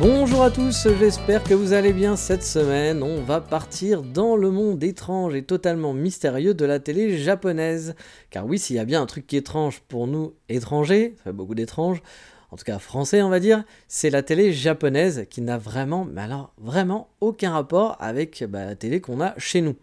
[0.00, 3.02] Bonjour à tous, j'espère que vous allez bien cette semaine.
[3.02, 7.94] On va partir dans le monde étrange et totalement mystérieux de la télé japonaise.
[8.30, 11.24] Car oui, s'il y a bien un truc qui est étrange pour nous étrangers, ça
[11.24, 12.00] fait beaucoup d'étranges,
[12.50, 16.22] en tout cas français on va dire, c'est la télé japonaise qui n'a vraiment, mais
[16.22, 19.76] alors vraiment aucun rapport avec bah, la télé qu'on a chez nous.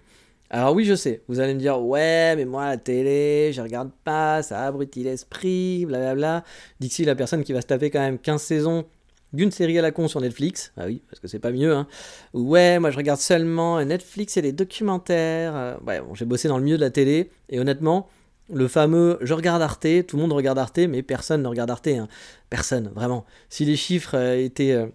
[0.50, 3.92] Alors oui, je sais, vous allez me dire, ouais, mais moi, la télé, je regarde
[4.04, 6.44] pas, ça abrutit l'esprit, blablabla.
[6.80, 8.86] Dixie, la personne qui va se taper quand même 15 saisons
[9.34, 11.88] d'une série à la con sur Netflix, ah oui, parce que c'est pas mieux, hein.
[12.34, 15.56] Ouais, moi je regarde seulement Netflix et les documentaires.
[15.56, 18.08] Euh, ouais, bon, j'ai bossé dans le milieu de la télé, et honnêtement,
[18.52, 21.88] le fameux je regarde Arte, tout le monde regarde Arte, mais personne ne regarde Arte,
[21.88, 22.08] hein.
[22.50, 23.26] Personne, vraiment.
[23.50, 24.72] Si les chiffres euh, étaient.
[24.72, 24.88] Euh,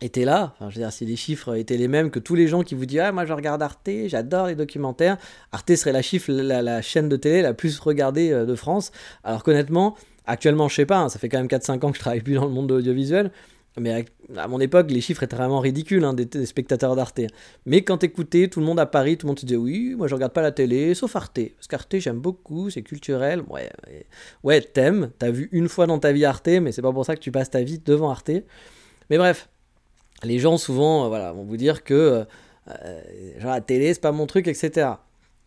[0.00, 2.46] étaient là, enfin, je veux dire, si les chiffres étaient les mêmes que tous les
[2.46, 5.16] gens qui vous disent Ah, moi je regarde Arte, j'adore les documentaires,
[5.50, 8.92] Arte serait la, chiffre, la, chaîne de télé la plus regardée de France.
[9.24, 12.00] Alors qu'honnêtement, actuellement, je sais pas, hein, ça fait quand même 4-5 ans que je
[12.00, 13.32] travaille plus dans le monde de l'audiovisuel,
[13.80, 14.04] mais
[14.36, 17.20] à, mon époque, les chiffres étaient vraiment ridicules hein, des, spectateurs d'Arte.
[17.66, 20.08] Mais quand t'écoutais, tout le monde à Paris, tout le monde te disait oui, moi
[20.08, 21.40] je regarde pas la télé, sauf Arte.
[21.56, 23.42] Parce qu'Arte, j'aime beaucoup, c'est culturel.
[23.48, 23.70] Ouais,
[24.42, 27.14] ouais, t'aimes, t'as vu une fois dans ta vie Arte, mais c'est pas pour ça
[27.14, 28.30] que tu passes ta vie devant Arte.
[29.10, 29.48] Mais bref,
[30.22, 32.24] les gens souvent euh, voilà, vont vous dire que euh,
[32.84, 33.00] euh,
[33.40, 34.90] la télé, c'est pas mon truc, etc.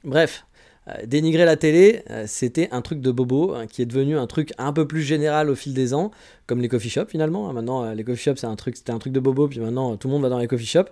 [0.04, 0.46] Bref,
[0.88, 4.26] euh, dénigrer la télé, euh, c'était un truc de bobo hein, qui est devenu un
[4.26, 6.10] truc un peu plus général au fil des ans,
[6.48, 7.50] comme les coffee shops finalement.
[7.50, 7.54] Hein.
[7.54, 10.24] Maintenant, euh, les coffee shops, c'était un truc de bobo, puis maintenant tout le monde
[10.24, 10.90] va dans les coffee shops.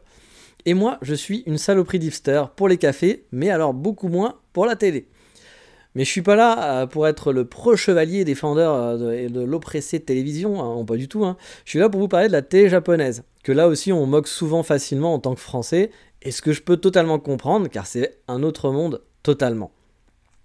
[0.65, 4.67] Et moi, je suis une saloperie d'hipster pour les cafés, mais alors beaucoup moins pour
[4.67, 5.07] la télé.
[5.95, 10.85] Mais je suis pas là pour être le pro-chevalier défendeur de, de l'oppressé télévision, hein,
[10.85, 11.25] pas du tout.
[11.65, 14.27] Je suis là pour vous parler de la télé japonaise, que là aussi on moque
[14.27, 15.89] souvent facilement en tant que français,
[16.21, 19.71] et ce que je peux totalement comprendre, car c'est un autre monde totalement.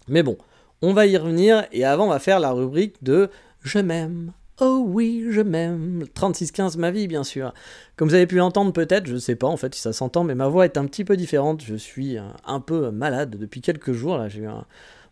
[0.07, 0.37] Mais bon,
[0.81, 3.29] on va y revenir et avant on va faire la rubrique de
[3.63, 4.33] Je m'aime.
[4.61, 6.05] Oh oui, je m'aime.
[6.13, 7.53] 3615 ma vie, bien sûr.
[7.97, 10.35] Comme vous avez pu l'entendre peut-être, je sais pas en fait si ça s'entend, mais
[10.35, 11.61] ma voix est un petit peu différente.
[11.61, 14.17] Je suis un peu malade depuis quelques jours.
[14.17, 14.29] Là.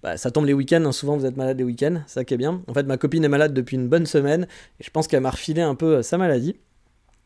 [0.01, 0.91] Bah, ça tombe les week-ends, hein.
[0.91, 2.61] souvent vous êtes malade les week-ends, ça qui est bien.
[2.67, 4.47] En fait, ma copine est malade depuis une bonne semaine
[4.79, 6.57] et je pense qu'elle m'a refilé un peu sa maladie.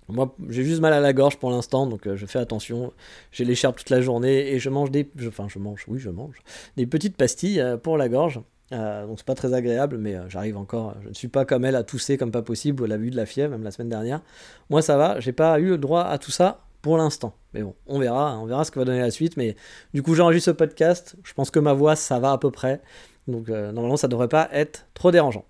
[0.09, 2.93] Moi, j'ai juste mal à la gorge pour l'instant, donc euh, je fais attention.
[3.31, 5.09] J'ai l'écharpe toute la journée et je mange des.
[5.27, 6.41] enfin, je mange, oui, je mange.
[6.77, 8.39] Des petites pastilles euh, pour la gorge.
[8.71, 10.95] Euh, donc, c'est pas très agréable, mais j'arrive encore.
[11.01, 12.83] Je ne suis pas comme elle à tousser comme pas possible.
[12.85, 14.21] Elle a eu de la fièvre, même la semaine dernière.
[14.69, 15.19] Moi, ça va.
[15.19, 17.33] J'ai pas eu le droit à tout ça pour l'instant.
[17.53, 18.37] Mais bon, on verra.
[18.39, 19.35] On verra ce que va donner la suite.
[19.35, 19.55] Mais
[19.93, 21.15] du coup, j'enregistre ce podcast.
[21.23, 22.81] Je pense que ma voix, ça va à peu près.
[23.27, 25.45] Donc, normalement, ça devrait pas être trop dérangeant.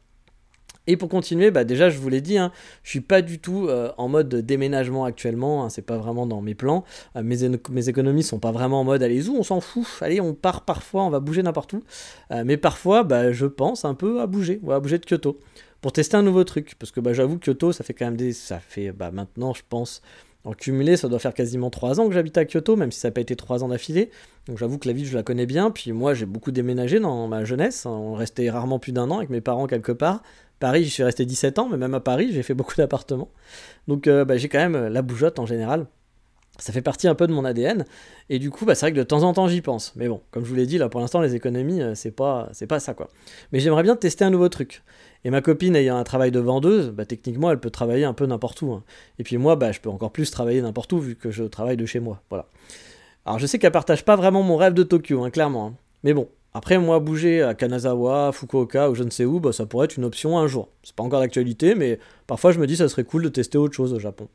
[0.88, 2.52] Et pour continuer, bah déjà je vous l'ai dit, hein,
[2.84, 6.42] je suis pas du tout euh, en mode déménagement actuellement, hein, c'est pas vraiment dans
[6.42, 6.86] mes plans.
[7.16, 7.38] Euh, mes,
[7.70, 10.62] mes, économies sont pas vraiment en mode allez où on s'en fout, allez on part
[10.62, 11.84] parfois, on va bouger n'importe où.
[12.32, 15.38] Euh, mais parfois bah, je pense un peu à bouger, ou à bouger de Kyoto
[15.82, 16.76] pour tester un nouveau truc.
[16.80, 18.32] Parce que bah, j'avoue Kyoto ça fait quand même des.
[18.32, 20.02] ça fait maintenant je pense
[20.48, 23.10] en cumulé, ça doit faire quasiment 3 ans que j'habite à Kyoto, même si ça
[23.10, 24.10] n'a pas été 3 ans d'affilée.
[24.48, 25.72] Donc j'avoue que la ville, je la connais bien.
[25.72, 27.86] Puis moi, j'ai beaucoup déménagé dans ma jeunesse.
[27.86, 30.24] On restait rarement plus d'un an avec mes parents quelque part.
[30.60, 33.30] Paris, j'y suis resté 17 ans, mais même à Paris, j'ai fait beaucoup d'appartements.
[33.88, 35.88] Donc euh, bah, j'ai quand même euh, la bougeotte en général.
[36.60, 37.86] Ça fait partie un peu de mon ADN.
[38.30, 39.94] Et du coup, bah, c'est vrai que de temps en temps, j'y pense.
[39.96, 42.50] Mais bon, comme je vous l'ai dit, là pour l'instant, les économies, euh, c'est pas,
[42.52, 43.10] c'est pas ça quoi.
[43.52, 44.84] Mais j'aimerais bien tester un nouveau truc.
[45.24, 48.26] Et ma copine ayant un travail de vendeuse, bah, techniquement, elle peut travailler un peu
[48.26, 48.72] n'importe où.
[48.72, 48.84] Hein.
[49.20, 51.78] Et puis moi, bah, je peux encore plus travailler n'importe où vu que je travaille
[51.78, 52.22] de chez moi.
[52.30, 52.48] Voilà.
[53.26, 55.68] Alors je sais qu'elle partage pas vraiment mon rêve de Tokyo, hein, clairement.
[55.68, 55.74] Hein.
[56.04, 59.66] Mais bon, après, moi, bouger à Kanazawa, Fukuoka ou je ne sais où, bah, ça
[59.66, 60.70] pourrait être une option un jour.
[60.82, 63.76] C'est pas encore d'actualité, mais parfois je me dis ça serait cool de tester autre
[63.76, 64.28] chose au Japon.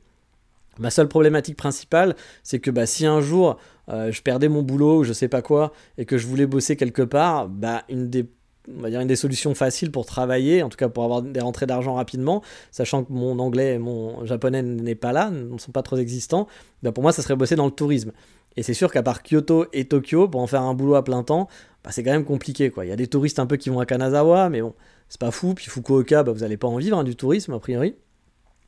[0.78, 3.58] Ma seule problématique principale, c'est que bah, si un jour
[3.88, 6.76] euh, je perdais mon boulot ou je sais pas quoi, et que je voulais bosser
[6.76, 11.40] quelque part, bah, une des solutions faciles pour travailler, en tout cas pour avoir des
[11.40, 15.72] rentrées d'argent rapidement, sachant que mon anglais et mon japonais n'est pas là, ne sont
[15.72, 16.46] pas trop existants,
[16.82, 18.12] bah pour moi ça serait bosser dans le tourisme.
[18.56, 21.22] Et c'est sûr qu'à part Kyoto et Tokyo, pour en faire un boulot à plein
[21.22, 21.48] temps,
[21.84, 22.70] bah c'est quand même compliqué.
[22.70, 22.84] Quoi.
[22.84, 24.74] Il y a des touristes un peu qui vont à Kanazawa, mais bon,
[25.08, 25.54] c'est pas fou.
[25.54, 27.96] Puis Fukuoka, bah, vous n'allez pas en vivre hein, du tourisme, a priori.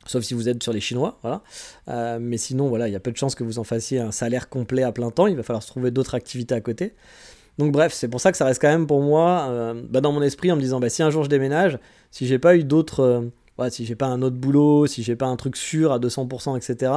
[0.07, 1.41] Sauf si vous êtes sur les Chinois, voilà.
[1.87, 4.11] Euh, mais sinon, voilà, il y a peu de chances que vous en fassiez un
[4.11, 5.27] salaire complet à plein temps.
[5.27, 6.93] Il va falloir se trouver d'autres activités à côté.
[7.57, 10.11] Donc bref, c'est pour ça que ça reste quand même pour moi euh, bah, dans
[10.11, 11.79] mon esprit en me disant bah, si un jour je déménage,
[12.11, 12.99] si j'ai pas eu d'autres,
[13.59, 16.57] euh, si j'ai pas un autre boulot, si j'ai pas un truc sûr à 200%,
[16.57, 16.91] etc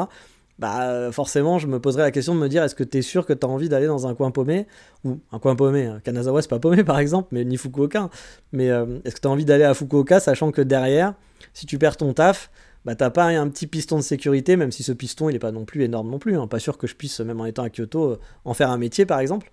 [0.58, 3.26] bah forcément, je me poserais la question de me dire est-ce que tu es sûr
[3.26, 4.66] que tu as envie d'aller dans un coin paumé?
[5.04, 6.00] Ou un coin paumé, hein.
[6.02, 8.10] Kanazawa c'est pas paumé par exemple, mais ni Fukuoka.
[8.52, 11.14] Mais euh, est-ce que tu envie d'aller à Fukuoka sachant que derrière,
[11.54, 12.50] si tu perds ton taf,
[12.84, 15.52] bah t'as pas un petit piston de sécurité, même si ce piston il est pas
[15.52, 16.36] non plus énorme non plus.
[16.36, 16.48] Hein.
[16.48, 19.06] Pas sûr que je puisse, même en étant à Kyoto, euh, en faire un métier
[19.06, 19.52] par exemple.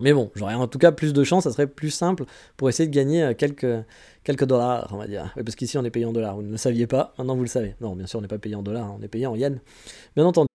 [0.00, 2.24] Mais bon, j'aurais en tout cas plus de chance, ça serait plus simple
[2.56, 3.84] pour essayer de gagner euh, quelques,
[4.24, 5.32] quelques dollars, on va dire.
[5.34, 7.48] parce qu'ici on est payé en dollars, vous ne le saviez pas, maintenant vous le
[7.48, 7.74] savez.
[7.80, 8.96] Non, bien sûr, on n'est pas payé en dollars, hein.
[8.98, 9.60] on est payé en yens.
[10.16, 10.46] Bien entendu.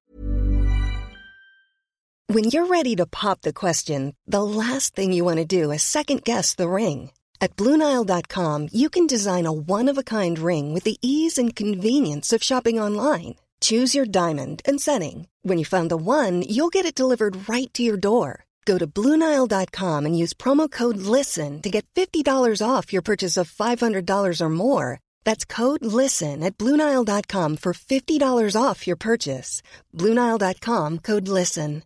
[2.28, 5.84] When you're ready to pop the question, the last thing you want to do is
[5.84, 7.12] second guess the ring.
[7.40, 12.80] At Bluenile.com, you can design a one-of-a-kind ring with the ease and convenience of shopping
[12.80, 13.36] online.
[13.62, 15.28] Choose your diamond and setting.
[15.44, 18.46] When you find the one, you'll get it delivered right to your door.
[18.66, 22.26] Go to Bluenile.com and use promo code LISTEN to get $50
[22.68, 25.00] off your purchase of $500 or more.
[25.24, 29.62] That's code LISTEN at Bluenile.com for $50 off your purchase.
[29.94, 31.84] Bluenile.com code LISTEN.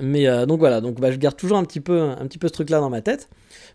[0.00, 2.46] Mais euh, donc voilà, donc bah, je garde toujours un petit, peu, un petit peu
[2.46, 3.28] ce truc-là dans ma tête.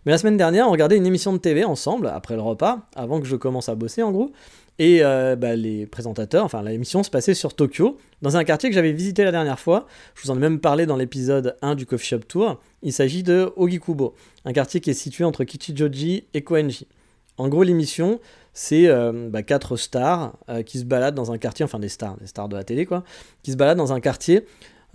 [0.06, 3.20] Mais la semaine dernière, on regardait une émission de TV ensemble, après le repas, avant
[3.20, 4.32] que je commence à bosser en gros.
[4.78, 8.74] Et euh, bah, les présentateurs, enfin l'émission se passait sur Tokyo, dans un quartier que
[8.74, 9.86] j'avais visité la dernière fois.
[10.14, 12.60] Je vous en ai même parlé dans l'épisode 1 du Coffee Shop Tour.
[12.82, 16.88] Il s'agit de Ogikubo, un quartier qui est situé entre Kichijoji et Koenji.
[17.36, 18.20] En gros, l'émission,
[18.52, 22.16] c'est euh, bah, quatre stars euh, qui se baladent dans un quartier, enfin des stars,
[22.16, 23.04] des stars de la télé quoi,
[23.44, 24.44] qui se baladent dans un quartier,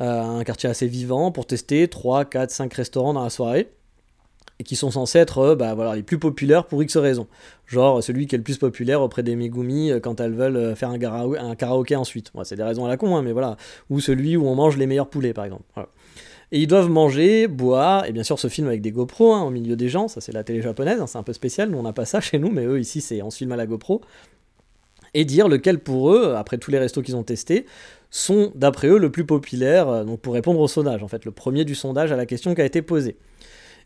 [0.01, 3.69] un quartier assez vivant pour tester 3, 4, 5 restaurants dans la soirée
[4.59, 7.27] et qui sont censés être euh, bah, voilà, les plus populaires pour X raisons.
[7.65, 10.75] Genre celui qui est le plus populaire auprès des Megumi euh, quand elles veulent euh,
[10.75, 12.31] faire un, un karaoké ensuite.
[12.43, 13.57] c'est des raisons à la con, hein, mais voilà.
[13.89, 15.63] Ou celui où on mange les meilleurs poulets, par exemple.
[16.51, 19.51] Et ils doivent manger, boire, et bien sûr ce film avec des GoPro hein, au
[19.51, 21.83] milieu des gens, ça c'est la télé japonaise, hein, c'est un peu spécial, nous on
[21.83, 24.01] n'a pas ça chez nous, mais eux ici c'est on se filme à la GoPro.
[25.13, 27.65] Et dire lequel pour eux, après tous les restos qu'ils ont testés,
[28.09, 31.65] sont d'après eux le plus populaire, donc pour répondre au sondage, en fait, le premier
[31.65, 33.17] du sondage à la question qui a été posée.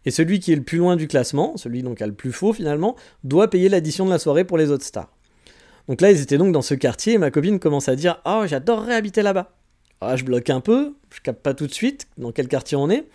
[0.05, 2.53] Et celui qui est le plus loin du classement, celui donc a le plus faux
[2.53, 5.09] finalement, doit payer l'addition de la soirée pour les autres stars.
[5.87, 8.43] Donc là, ils étaient donc dans ce quartier et ma copine commence à dire Oh,
[8.45, 9.51] j'adorerais habiter là-bas.
[10.01, 12.89] Ah, je bloque un peu, je capte pas tout de suite dans quel quartier on
[12.89, 13.05] est,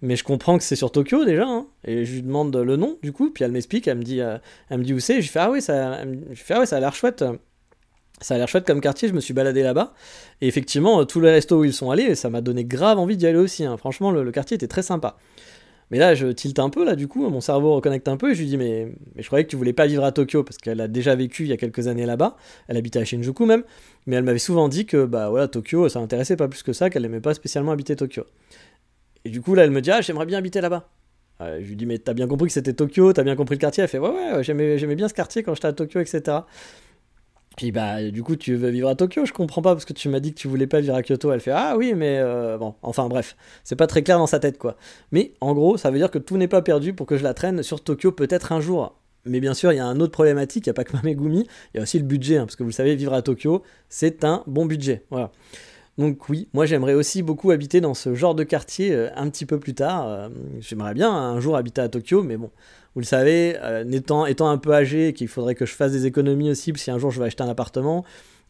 [0.00, 1.46] mais je comprends que c'est sur Tokyo déjà.
[1.46, 1.66] Hein.
[1.84, 4.38] et je lui demande le nom du coup, puis elle m'explique, elle me dit, euh,
[4.70, 5.22] elle me dit où c'est.
[5.22, 7.24] Je fais Ah oui, ça, je ah ça a l'air chouette.
[8.20, 9.92] Ça a l'air chouette comme quartier, je me suis baladé là-bas.
[10.40, 13.26] Et effectivement, tous les restos où ils sont allés, ça m'a donné grave envie d'y
[13.26, 13.64] aller aussi.
[13.64, 13.76] Hein.
[13.76, 15.16] Franchement, le, quartier était très sympa.
[15.90, 18.34] Mais là, je tilte un peu, là, du coup, mon cerveau reconnecte un peu, et
[18.34, 20.80] je lui dis, mais, je croyais que tu voulais pas vivre à Tokyo, parce qu'elle
[20.80, 22.36] a déjà vécu il y a quelques années là-bas,
[22.66, 23.62] elle habitait à Shinjuku même,
[24.06, 26.90] mais elle m'avait souvent dit que, bah voilà, Tokyo, ça l'intéressait pas plus que ça,
[26.90, 28.24] qu'elle aimait pas spécialement habiter Tokyo.
[29.24, 30.88] Et du coup, là, elle me dit, ah, j'aimerais bien habiter là-bas.
[31.40, 33.84] je lui dis, mais t'as bien compris que c'était Tokyo, t'as bien compris le quartier?
[33.84, 36.38] Elle fait, ouais, ouais, j'aimais bien ce quartier quand j'étais à Tokyo, etc.
[37.56, 40.10] Puis bah du coup tu veux vivre à Tokyo, je comprends pas parce que tu
[40.10, 41.32] m'as dit que tu voulais pas vivre à Kyoto.
[41.32, 44.38] Elle fait ah oui mais euh, bon enfin bref c'est pas très clair dans sa
[44.38, 44.76] tête quoi.
[45.10, 47.32] Mais en gros ça veut dire que tout n'est pas perdu pour que je la
[47.32, 48.94] traîne sur Tokyo peut-être un jour.
[49.24, 51.46] Mais bien sûr il y a un autre problématique, il y a pas que Mamegumi,
[51.72, 53.62] il y a aussi le budget hein, parce que vous le savez vivre à Tokyo
[53.88, 55.04] c'est un bon budget.
[55.10, 55.32] Voilà.
[55.98, 59.46] Donc oui, moi j'aimerais aussi beaucoup habiter dans ce genre de quartier euh, un petit
[59.46, 60.06] peu plus tard.
[60.06, 60.28] Euh,
[60.60, 62.50] j'aimerais bien un jour habiter à Tokyo, mais bon,
[62.94, 66.50] vous le savez, euh, étant, un peu âgé, qu'il faudrait que je fasse des économies
[66.50, 68.04] aussi si un jour je vais acheter un appartement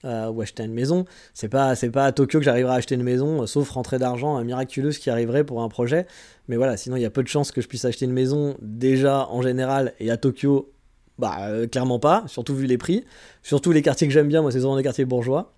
[0.04, 1.04] ou acheter une maison.
[1.34, 4.98] C'est pas, pas à Tokyo que j'arriverai à acheter une maison, sauf rentrée d'argent miraculeuse
[4.98, 6.06] qui arriverait pour un projet.
[6.46, 8.56] Mais voilà, sinon il y a peu de chances que je puisse acheter une maison
[8.62, 10.72] déjà en général et à Tokyo,
[11.18, 13.04] bah clairement pas, surtout vu les prix.
[13.42, 15.55] Surtout les quartiers que j'aime bien, moi c'est souvent des quartiers bourgeois.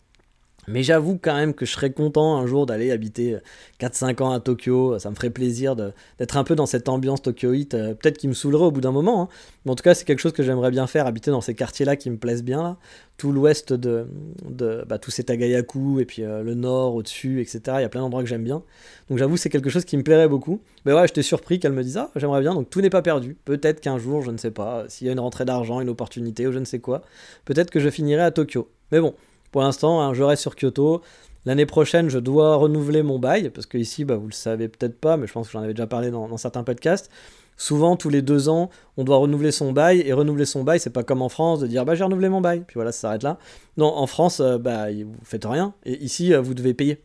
[0.69, 3.39] Mais j'avoue quand même que je serais content un jour d'aller habiter
[3.81, 4.99] 4-5 ans à Tokyo.
[4.99, 7.75] Ça me ferait plaisir d'être un peu dans cette ambiance tokyoïte.
[7.75, 9.23] Euh, peut-être qu'il me saoulerait au bout d'un moment.
[9.23, 9.29] Hein.
[9.65, 11.97] Mais en tout cas, c'est quelque chose que j'aimerais bien faire, habiter dans ces quartiers-là
[11.97, 12.77] qui me plaisent bien.
[13.17, 14.07] Tout l'ouest de,
[14.49, 17.61] de bah, tous ces Tagayaku et puis euh, le nord au-dessus, etc.
[17.79, 18.63] Il y a plein d'endroits que j'aime bien.
[19.09, 20.61] Donc j'avoue, c'est quelque chose qui me plairait beaucoup.
[20.85, 22.55] Mais ouais, j'étais surpris qu'elle me dise Ah, j'aimerais bien.
[22.55, 23.37] Donc tout n'est pas perdu.
[23.45, 26.47] Peut-être qu'un jour, je ne sais pas, s'il y a une rentrée d'argent, une opportunité
[26.47, 27.03] ou je ne sais quoi,
[27.45, 28.69] peut-être que je finirai à Tokyo.
[28.93, 29.15] Mais bon,
[29.51, 31.03] pour l'instant, hein, je reste sur Kyoto.
[31.47, 34.99] L'année prochaine, je dois renouveler mon bail, parce que ici, bah, vous le savez peut-être
[35.01, 37.11] pas, mais je pense que j'en avais déjà parlé dans, certains podcasts.
[37.57, 40.93] Souvent, tous les deux ans, on doit renouveler son bail, et renouveler son bail, c'est
[40.93, 43.23] pas comme en France de dire bah j'ai renouvelé mon bail, puis voilà, ça s'arrête
[43.23, 43.39] là.
[43.77, 47.01] Non, en France, euh, bah vous faites rien, et ici, euh, vous devez payer.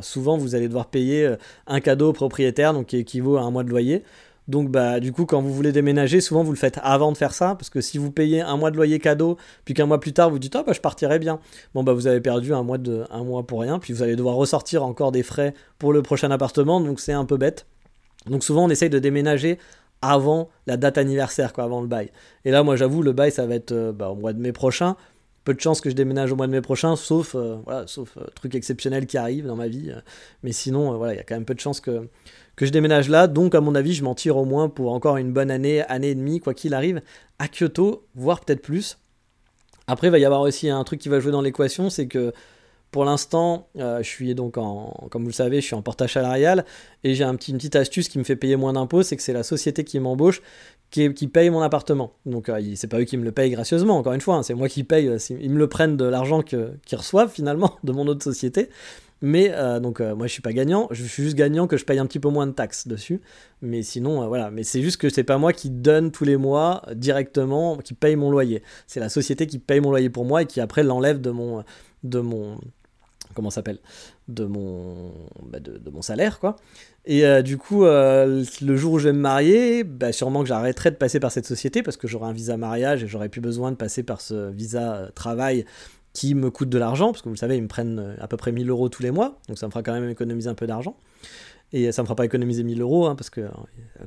[0.00, 3.50] Souvent, vous allez devoir payer euh, un cadeau au propriétaire, donc qui équivaut à un
[3.50, 4.02] mois de loyer.
[4.48, 7.34] Donc bah du coup quand vous voulez déménager, souvent vous le faites avant de faire
[7.34, 10.12] ça, parce que si vous payez un mois de loyer cadeau, puis qu'un mois plus
[10.12, 11.40] tard vous dites ah bah je partirai bien,
[11.74, 14.14] bon bah vous avez perdu un mois de un mois pour rien, puis vous allez
[14.14, 17.66] devoir ressortir encore des frais pour le prochain appartement, donc c'est un peu bête.
[18.26, 19.58] Donc souvent on essaye de déménager
[20.02, 22.10] avant la date anniversaire, quoi, avant le bail.
[22.44, 24.52] Et là moi j'avoue le bail ça va être euh, bah, au mois de mai
[24.52, 24.96] prochain.
[25.46, 28.18] Peu de chances que je déménage au mois de mai prochain, sauf, euh, voilà, sauf
[28.34, 29.92] truc exceptionnel qui arrive dans ma vie.
[30.42, 32.08] mais sinon, voilà, il y a quand même peu de chances que,
[32.56, 33.28] que je déménage là.
[33.28, 36.10] Donc, à mon avis, je m'en tire au moins pour encore une bonne année, année
[36.10, 37.00] et demie, quoi qu'il arrive,
[37.38, 38.98] à Kyoto, voire peut-être plus.
[39.86, 42.32] Après, il va y avoir aussi un truc qui va jouer dans l'équation, c'est que
[42.90, 46.14] pour l'instant, euh, je suis donc en, comme vous le savez, je suis en portage
[46.14, 46.64] salarial
[47.04, 49.42] et j'ai une petite astuce qui me fait payer moins d'impôts, c'est que c'est la
[49.42, 50.40] société qui m'embauche
[50.90, 52.14] qui, paye mon appartement.
[52.24, 54.54] Donc euh, c'est pas eux qui me le payent gracieusement, encore une fois, hein, c'est
[54.54, 58.06] moi qui paye, euh, ils me le prennent de l'argent qu'ils reçoivent finalement de mon
[58.06, 58.70] autre société.
[59.22, 59.50] Mais
[59.80, 62.18] donc moi je suis pas gagnant, je suis juste gagnant que je paye un petit
[62.18, 63.22] peu moins de taxes dessus.
[63.62, 66.82] Mais sinon voilà, mais c'est juste que c'est pas moi qui donne tous les mois
[66.94, 68.62] directement, qui paye mon loyer.
[68.86, 71.64] C'est la société qui paye mon loyer pour moi et qui après l'enlève de mon
[72.08, 72.58] de mon
[73.34, 73.78] comment s'appelle?
[74.28, 76.56] De mon bah, de, mon salaire quoi.
[77.04, 80.48] Et euh, du coup euh, le jour où je vais me marier bah, sûrement que
[80.48, 83.40] j'arrêterai de passer par cette société parce que j'aurai un visa mariage et j'aurai plus
[83.40, 85.64] besoin de passer par ce visa euh, travail
[86.12, 88.38] qui me coûte de l'argent parce que vous le savez ils me prennent à peu
[88.38, 89.38] près 1000 euros tous les mois.
[89.48, 90.96] Donc ça me fera quand même économiser un peu d'argent
[91.72, 93.50] et ça me fera pas économiser 1000 euros, hein, parce que euh,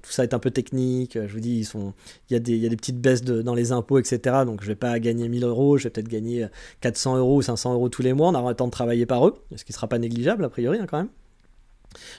[0.02, 1.18] tout ça est un peu technique.
[1.20, 1.94] Je vous dis, ils sont,
[2.30, 4.44] il y, a des, il y a des petites baisses de, dans les impôts, etc.
[4.46, 6.48] Donc je vais pas gagner 1000 euros, je vais peut-être gagner
[6.82, 9.28] 400 euros ou 500 euros tous les mois en avoir le temps de travailler par
[9.28, 11.10] eux, ce qui sera pas négligeable a priori hein, quand même.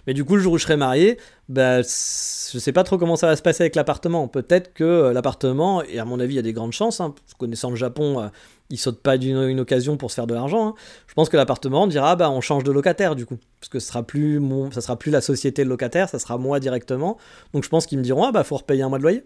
[0.06, 1.18] Mais du coup, le jour où je serai marié,
[1.48, 4.28] bah, je sais pas trop comment ça va se passer avec l'appartement.
[4.28, 7.14] Peut-être que euh, l'appartement, et à mon avis, il y a des grandes chances, hein,
[7.38, 8.28] connaissant le Japon, euh,
[8.70, 10.68] ils sautent pas d'une occasion pour se faire de l'argent.
[10.68, 10.74] Hein.
[11.06, 13.88] Je pense que l'appartement dira, bah, on change de locataire du coup, parce que ce
[13.88, 17.16] sera plus mon, ça sera plus la société de locataire, ça sera moi directement.
[17.52, 19.24] Donc je pense qu'ils me diront, ah bah, faut repayer un mois de loyer.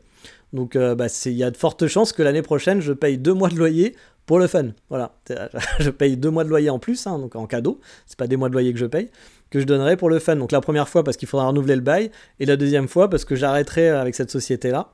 [0.52, 3.34] Donc euh, bah, il y a de fortes chances que l'année prochaine, je paye deux
[3.34, 3.94] mois de loyer
[4.26, 4.68] pour le fun.
[4.88, 5.12] Voilà,
[5.78, 7.80] je paye deux mois de loyer en plus, hein, donc en cadeau.
[8.06, 9.10] C'est pas des mois de loyer que je paye
[9.54, 10.34] que je donnerai pour le fun.
[10.34, 12.10] Donc la première fois parce qu'il faudra renouveler le bail,
[12.40, 14.88] et la deuxième fois parce que j'arrêterai avec cette société-là,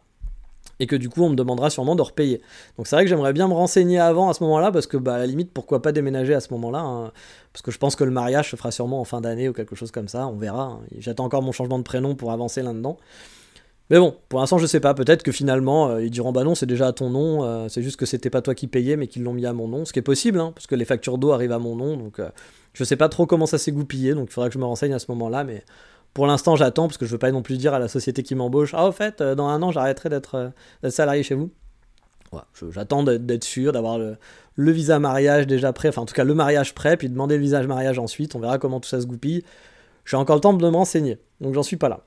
[0.80, 2.40] et que du coup on me demandera sûrement de repayer.
[2.76, 5.14] Donc c'est vrai que j'aimerais bien me renseigner avant à ce moment-là, parce que bah,
[5.14, 7.12] à la limite, pourquoi pas déménager à ce moment-là hein.
[7.52, 9.75] Parce que je pense que le mariage se fera sûrement en fin d'année ou quelque
[9.75, 10.62] chose comme ça, on verra.
[10.62, 10.80] Hein.
[10.99, 12.96] J'attends encore mon changement de prénom pour avancer là-dedans.
[13.90, 14.94] Mais bon, pour l'instant, je sais pas.
[14.94, 17.42] Peut-être que finalement, euh, ils diront bah non, c'est déjà à ton nom.
[17.42, 19.66] Euh, c'est juste que c'était pas toi qui payais, mais qu'ils l'ont mis à mon
[19.66, 19.84] nom.
[19.84, 21.96] Ce qui est possible, hein, parce que les factures d'eau arrivent à mon nom.
[21.96, 22.30] Donc, euh,
[22.72, 24.14] je sais pas trop comment ça s'est goupillé.
[24.14, 25.42] Donc, il faudra que je me renseigne à ce moment-là.
[25.42, 25.64] Mais
[26.14, 28.35] pour l'instant, j'attends parce que je veux pas non plus dire à la société qui
[28.35, 30.52] m'embauche Ah, au fait, dans un an, j'arrêterai d'être
[30.88, 31.50] salarié chez vous.
[32.71, 34.17] j'attends d'être sûr, d'avoir le,
[34.57, 35.88] le, visa mariage déjà prêt.
[35.88, 38.35] Enfin, en tout cas, le mariage prêt, puis demander le visa mariage ensuite.
[38.35, 39.45] On verra comment tout ça se goupille.
[40.05, 41.19] J'ai encore le temps de me renseigner.
[41.40, 42.00] Donc, j'en suis pas là.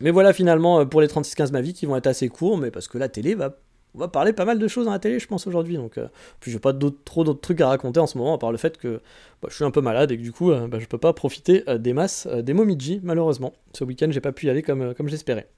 [0.00, 2.70] Mais voilà finalement euh, pour les 36-15 ma vie qui vont être assez courts, mais
[2.70, 3.56] parce que la télé va,
[3.96, 5.76] on va parler pas mal de choses dans la télé, je pense aujourd'hui.
[5.76, 6.08] Donc, euh,
[6.40, 6.72] puis j'ai pas
[7.04, 9.00] trop d'autres trucs à raconter en ce moment, à part le fait que
[9.42, 11.12] bah, je suis un peu malade et que du coup, euh, bah, je peux pas
[11.12, 13.54] profiter des masses des Momiji, malheureusement.
[13.72, 15.48] Ce week-end, j'ai pas pu y aller comme, comme j'espérais.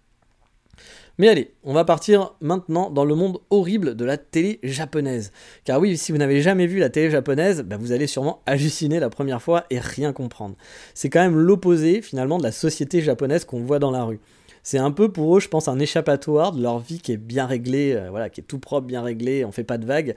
[1.19, 5.33] Mais allez, on va partir maintenant dans le monde horrible de la télé japonaise.
[5.65, 9.01] Car oui, si vous n'avez jamais vu la télé japonaise, bah, vous allez sûrement halluciner
[9.01, 10.55] la première fois et rien comprendre.
[10.95, 14.21] C'est quand même l'opposé finalement de la société japonaise qu'on voit dans la rue.
[14.69, 17.47] C'est un peu pour eux, je pense, un échappatoire de leur vie qui est bien
[17.47, 20.15] réglée, euh, voilà, qui est tout propre, bien réglé, on fait pas de vagues.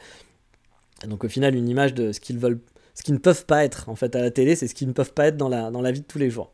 [1.07, 2.59] Donc au final, une image de ce qu'ils veulent,
[2.93, 4.93] ce qu'ils ne peuvent pas être en fait à la télé, c'est ce qu'ils ne
[4.93, 6.51] peuvent pas être dans la, dans la vie de tous les jours.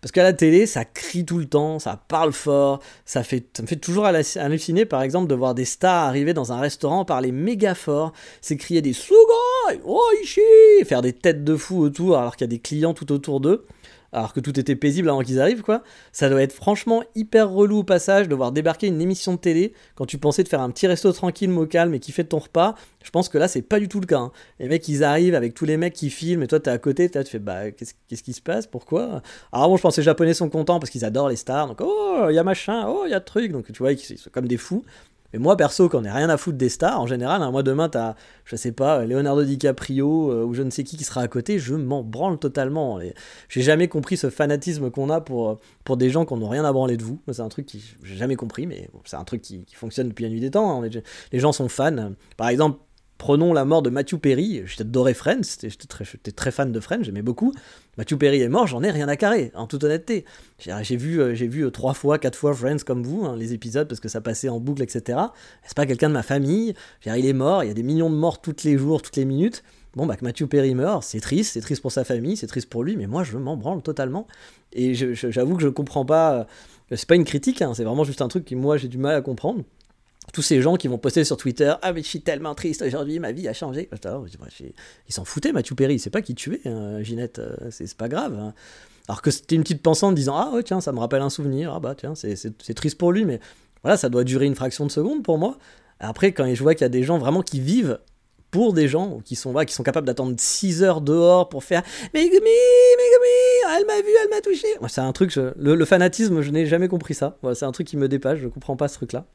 [0.00, 3.62] Parce qu'à la télé, ça crie tout le temps, ça parle fort, ça, fait, ça
[3.62, 7.30] me fait toujours halluciner, par exemple, de voir des stars arriver dans un restaurant, parler
[7.30, 12.50] méga fort, s'écrier des Sugoi, Oishi, faire des têtes de fou autour alors qu'il y
[12.50, 13.64] a des clients tout autour d'eux
[14.16, 15.82] alors que tout était paisible avant qu'ils arrivent, quoi.
[16.10, 19.74] Ça doit être franchement hyper relou au passage de voir débarquer une émission de télé
[19.94, 22.38] quand tu pensais de faire un petit resto tranquille, mot calme et qui fait ton
[22.38, 22.76] repas.
[23.04, 24.18] Je pense que là, c'est pas du tout le cas.
[24.18, 24.32] Hein.
[24.58, 27.10] Les mecs, ils arrivent avec tous les mecs qui filment et toi, t'es à côté,
[27.10, 28.66] tu fais bah, qu'est-ce qui se passe?
[28.66, 29.20] Pourquoi?
[29.52, 31.68] Alors bon, je pense que les Japonais sont contents parce qu'ils adorent les stars.
[31.68, 33.52] Donc, oh, il y a machin, oh, il y a truc.
[33.52, 34.82] Donc, tu vois, ils sont comme des fous.
[35.32, 37.88] Mais moi, perso, quand on rien à foutre des stars, en général, hein, moi demain,
[37.88, 38.14] t'as,
[38.44, 41.58] je sais pas, Leonardo DiCaprio euh, ou je ne sais qui qui sera à côté,
[41.58, 43.00] je m'en branle totalement.
[43.48, 46.72] j'ai jamais compris ce fanatisme qu'on a pour, pour des gens qui n'ont rien à
[46.72, 47.20] branler de vous.
[47.30, 50.30] C'est un truc que j'ai jamais compris, mais c'est un truc qui, fonctionne depuis la
[50.30, 50.82] nuit des temps.
[50.82, 50.88] Hein.
[51.32, 52.12] Les gens sont fans.
[52.36, 52.78] Par exemple,
[53.18, 54.62] Prenons la mort de Matthew Perry.
[54.66, 57.52] J'adorais Friends, j'étais très, très, fan de Friends, j'aimais beaucoup.
[57.96, 60.24] Matthew Perry est mort, j'en ai rien à carrer, en toute honnêteté.
[60.58, 63.54] J'ai vu, euh, j'ai vu euh, trois fois, quatre fois Friends comme vous, hein, les
[63.54, 65.18] épisodes, parce que ça passait en boucle, etc.
[65.64, 66.74] C'est pas quelqu'un de ma famille?
[67.06, 69.24] Il est mort, il y a des millions de morts tous les jours, toutes les
[69.24, 69.62] minutes.
[69.96, 72.68] Bon, bah, que Matthew Perry meurt, c'est triste, c'est triste pour sa famille, c'est triste
[72.68, 74.26] pour lui, mais moi, je m'en branle totalement.
[74.74, 76.34] Et j'avoue que je comprends pas.
[76.34, 76.44] Euh,
[76.94, 79.14] c'est pas une critique, hein, c'est vraiment juste un truc que moi, j'ai du mal
[79.14, 79.64] à comprendre
[80.32, 83.18] tous ces gens qui vont poster sur Twitter Ah, mais je suis tellement triste aujourd'hui,
[83.18, 83.88] ma vie a changé.
[85.08, 88.38] Ils s'en foutaient, Mathieu Perry, c'est pas qui tuait, hein, Ginette, euh, c'est pas grave.
[88.38, 88.54] Hein.
[89.08, 91.30] Alors que c'était une petite pensée en disant Ah, ouais, tiens, ça me rappelle un
[91.30, 93.40] souvenir, ah bah tiens, c'est triste pour lui, mais
[93.82, 95.58] voilà, ça doit durer une fraction de seconde pour moi.
[96.00, 98.00] Après, quand je vois qu'il y a des gens vraiment qui vivent
[98.50, 101.82] pour des gens qui sont, qui sont capables d'attendre 6 heures dehors pour faire
[102.14, 104.68] Megumi, Megumi, elle m'a vu, elle m'a touché.
[104.88, 107.38] c'est un truc, le, fanatisme, je n'ai jamais compris ça.
[107.54, 109.26] c'est un truc qui me dépasse, je comprends pas ce truc-là.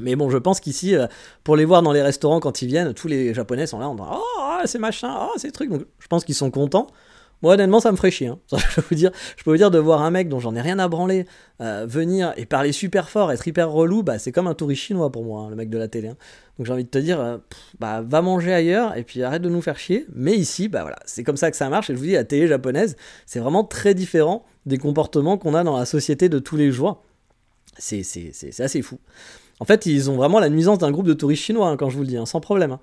[0.00, 1.06] Mais bon, je pense qu'ici, euh,
[1.44, 3.94] pour les voir dans les restaurants quand ils viennent, tous les Japonais sont là en
[3.94, 5.70] disant Oh, c'est machin, oh, c'est truc.
[5.70, 6.86] Donc je pense qu'ils sont contents.
[7.42, 8.26] Moi, honnêtement, ça me ferait chier.
[8.26, 8.38] Hein.
[8.52, 10.60] je, peux vous dire, je peux vous dire de voir un mec dont j'en ai
[10.60, 11.24] rien à branler
[11.60, 15.10] euh, venir et parler super fort, être hyper relou, bah, c'est comme un touriste chinois
[15.10, 16.08] pour moi, hein, le mec de la télé.
[16.08, 16.16] Hein.
[16.58, 17.38] Donc j'ai envie de te dire, euh,
[17.78, 20.06] bah, va manger ailleurs et puis arrête de nous faire chier.
[20.14, 21.88] Mais ici, bah voilà, c'est comme ça que ça marche.
[21.88, 25.64] Et je vous dis, la télé japonaise, c'est vraiment très différent des comportements qu'on a
[25.64, 27.02] dans la société de tous les jours.
[27.78, 28.02] C'est
[28.60, 28.98] assez fou.
[29.60, 32.02] En fait, ils ont vraiment la nuisance d'un groupe de touristes chinois, quand je vous
[32.02, 32.78] le dis, sans problème.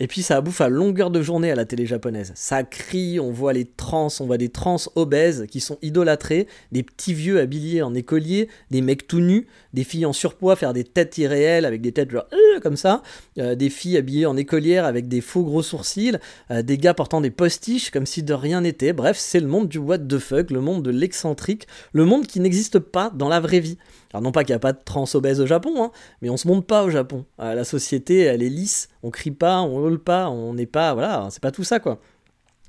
[0.00, 2.32] Et puis ça bouffe à longueur de journée à la télé japonaise.
[2.34, 6.82] Ça crie, on voit les trans, on voit des trans obèses qui sont idolâtrés, des
[6.82, 10.84] petits vieux habillés en écolier, des mecs tout nus, des filles en surpoids faire des
[10.84, 13.02] têtes irréelles avec des têtes genre euh, comme ça,
[13.38, 16.18] euh, des filles habillées en écolière avec des faux gros sourcils,
[16.50, 18.92] euh, des gars portant des postiches comme si de rien n'était.
[18.92, 22.40] Bref, c'est le monde du what the fuck, le monde de l'excentrique, le monde qui
[22.40, 23.78] n'existe pas dans la vraie vie.
[24.12, 25.90] Alors non pas qu'il n'y a pas de trans obèses au Japon, hein,
[26.20, 27.24] mais on se monte pas au Japon.
[27.38, 31.28] la société, elle est lisse, on crie pas, on hurle pas, on n'est pas, voilà,
[31.30, 31.98] c'est pas tout ça quoi.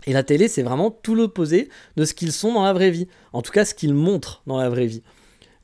[0.06, 3.08] Et la télé, c'est vraiment tout l'opposé de ce qu'ils sont dans la vraie vie.
[3.32, 5.02] En tout cas, ce qu'ils montrent dans la vraie vie.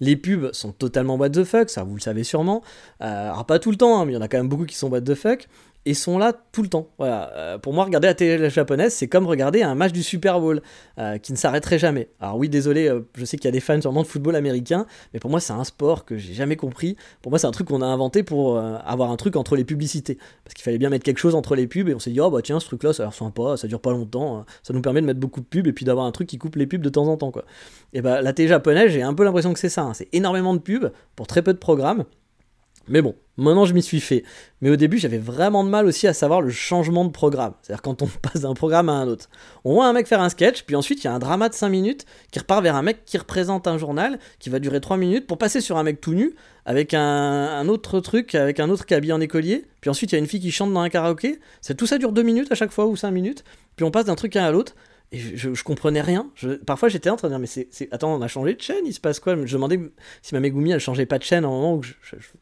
[0.02, 2.64] Les pubs sont totalement what the fuck, ça vous le savez sûrement.
[3.02, 4.66] Euh, alors pas tout le temps, hein, mais il y en a quand même beaucoup
[4.66, 5.48] qui sont what the fuck
[5.86, 6.90] et sont là tout le temps.
[6.98, 7.32] Voilà.
[7.36, 10.62] Euh, pour moi, regarder la télé japonaise, c'est comme regarder un match du Super Bowl
[10.98, 12.10] euh, qui ne s'arrêterait jamais.
[12.20, 14.86] Alors oui, désolé, euh, je sais qu'il y a des fans sûrement de football américain,
[15.14, 16.98] mais pour moi, c'est un sport que j'ai jamais compris.
[17.22, 20.18] Pour moi, c'est un truc qu'on a inventé pour avoir un truc entre les publicités,
[20.44, 22.30] parce qu'il fallait bien mettre quelque chose entre les pubs et on s'est dit oh
[22.30, 25.02] bah tiens, ce truc-là, ça a l'air sympa, ça dure pas longtemps, ça nous permet
[25.02, 26.90] de mettre beaucoup de pubs et puis d'avoir un truc qui coupe les pubs de
[26.90, 27.46] temps en temps quoi.
[27.94, 29.84] Et bah la télé japonaise, j'ai un peu l'impression que c'est ça.
[29.84, 29.94] Hein.
[29.94, 32.06] C'est énormément de pubs pour très peu de programmes.
[32.89, 34.24] Mais bon, maintenant je m'y suis fait.
[34.62, 37.53] Mais au début, j'avais vraiment de mal aussi à savoir le changement de programme.
[37.62, 39.29] C'est-à-dire quand on passe d'un programme à un autre.
[39.63, 41.53] On voit un mec faire un sketch, puis ensuite il y a un drama de
[41.53, 44.98] 5 minutes qui repart vers un mec qui représente un journal, qui va durer 3
[44.98, 46.34] minutes, pour passer sur un mec tout nu,
[46.65, 49.65] avec un, autre truc, avec un autre qui est habillé en écolier.
[49.81, 51.39] Puis ensuite il y a une fille qui chante dans un karaoké.
[51.77, 53.43] Tout ça dure 2 minutes à chaque fois, ou 5 minutes.
[53.75, 54.75] Puis on passe d'un truc à l'autre.
[55.12, 56.30] Et je, comprenais rien.
[56.67, 58.93] parfois, j'étais en train de dire, mais c'est, attends, on a changé de chaîne, il
[58.93, 59.36] se passe quoi?
[59.36, 59.80] Je me demandais
[60.22, 61.93] si ma Megumi, elle changeait pas de chaîne à un moment où je,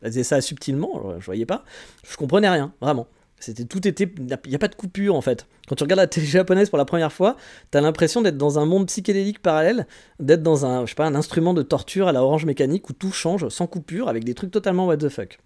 [0.04, 1.64] faisais ça subtilement, je, voyais pas.
[2.06, 3.08] Je comprenais rien, vraiment.
[3.40, 5.48] C'était tout était, il n'y a pas de coupure en fait.
[5.68, 7.38] Quand tu regardes la télé japonaise pour la première fois,
[7.70, 9.86] t'as l'impression d'être dans un monde psychédélique parallèle,
[10.20, 12.94] d'être dans un, je sais pas, un instrument de torture à la orange mécanique où
[12.94, 15.40] tout change sans coupure avec des trucs totalement what the fuck.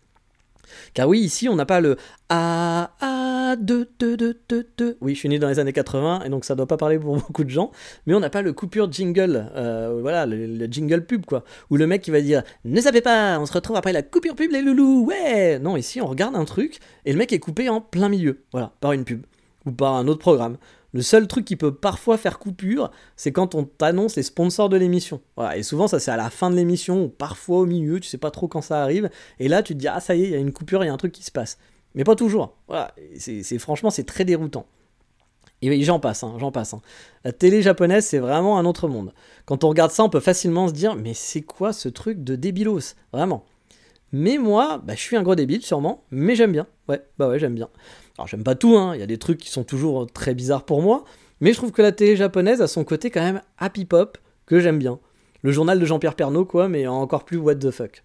[0.94, 1.98] Car oui, ici, on n'a pas le
[2.30, 4.98] A, A, 2, 2, 2, 2, 2.
[5.02, 7.16] Oui, je suis né dans les années 80, et donc ça doit pas parler pour
[7.28, 7.72] beaucoup de gens,
[8.06, 11.44] mais on n'a pas le coupure jingle, euh, voilà, le, jingle pub, quoi.
[11.70, 14.36] Où le mec qui va dire Ne savez pas, on se retrouve après la coupure
[14.36, 15.60] pub, les loulous, ouais.
[15.60, 18.74] Non, ici, on regarde un truc, et le mec est coupé en plein milieu, voilà,
[18.80, 19.26] par une pub,
[19.66, 20.58] ou par un autre programme.
[20.94, 24.76] Le seul truc qui peut parfois faire coupure, c'est quand on t'annonce les sponsors de
[24.76, 25.22] l'émission.
[25.56, 28.18] Et souvent ça c'est à la fin de l'émission ou parfois au milieu, tu sais
[28.18, 30.32] pas trop quand ça arrive, et là tu te dis ah ça y est, il
[30.32, 31.58] y a une coupure, il y a un truc qui se passe.
[31.96, 32.58] Mais pas toujours.
[32.68, 34.66] Voilà, c'est franchement c'est très déroutant.
[35.62, 36.74] Et j'en passe, hein, j'en passe.
[36.74, 36.82] Hein.
[37.24, 39.14] La télé japonaise, c'est vraiment un autre monde.
[39.46, 42.36] Quand on regarde ça, on peut facilement se dire, mais c'est quoi ce truc de
[42.36, 43.46] débilos Vraiment?
[44.12, 46.66] Mais moi, bah, je suis un gros débile, sûrement, mais j'aime bien.
[46.90, 47.70] Ouais, bah ouais, j'aime bien.
[48.22, 48.94] Alors j'aime pas tout, hein.
[48.94, 51.06] il y a des trucs qui sont toujours très bizarres pour moi,
[51.40, 54.60] mais je trouve que la télé japonaise a son côté quand même happy pop que
[54.60, 55.00] j'aime bien.
[55.42, 58.04] Le journal de Jean-Pierre Pernaud, quoi, mais encore plus what the fuck.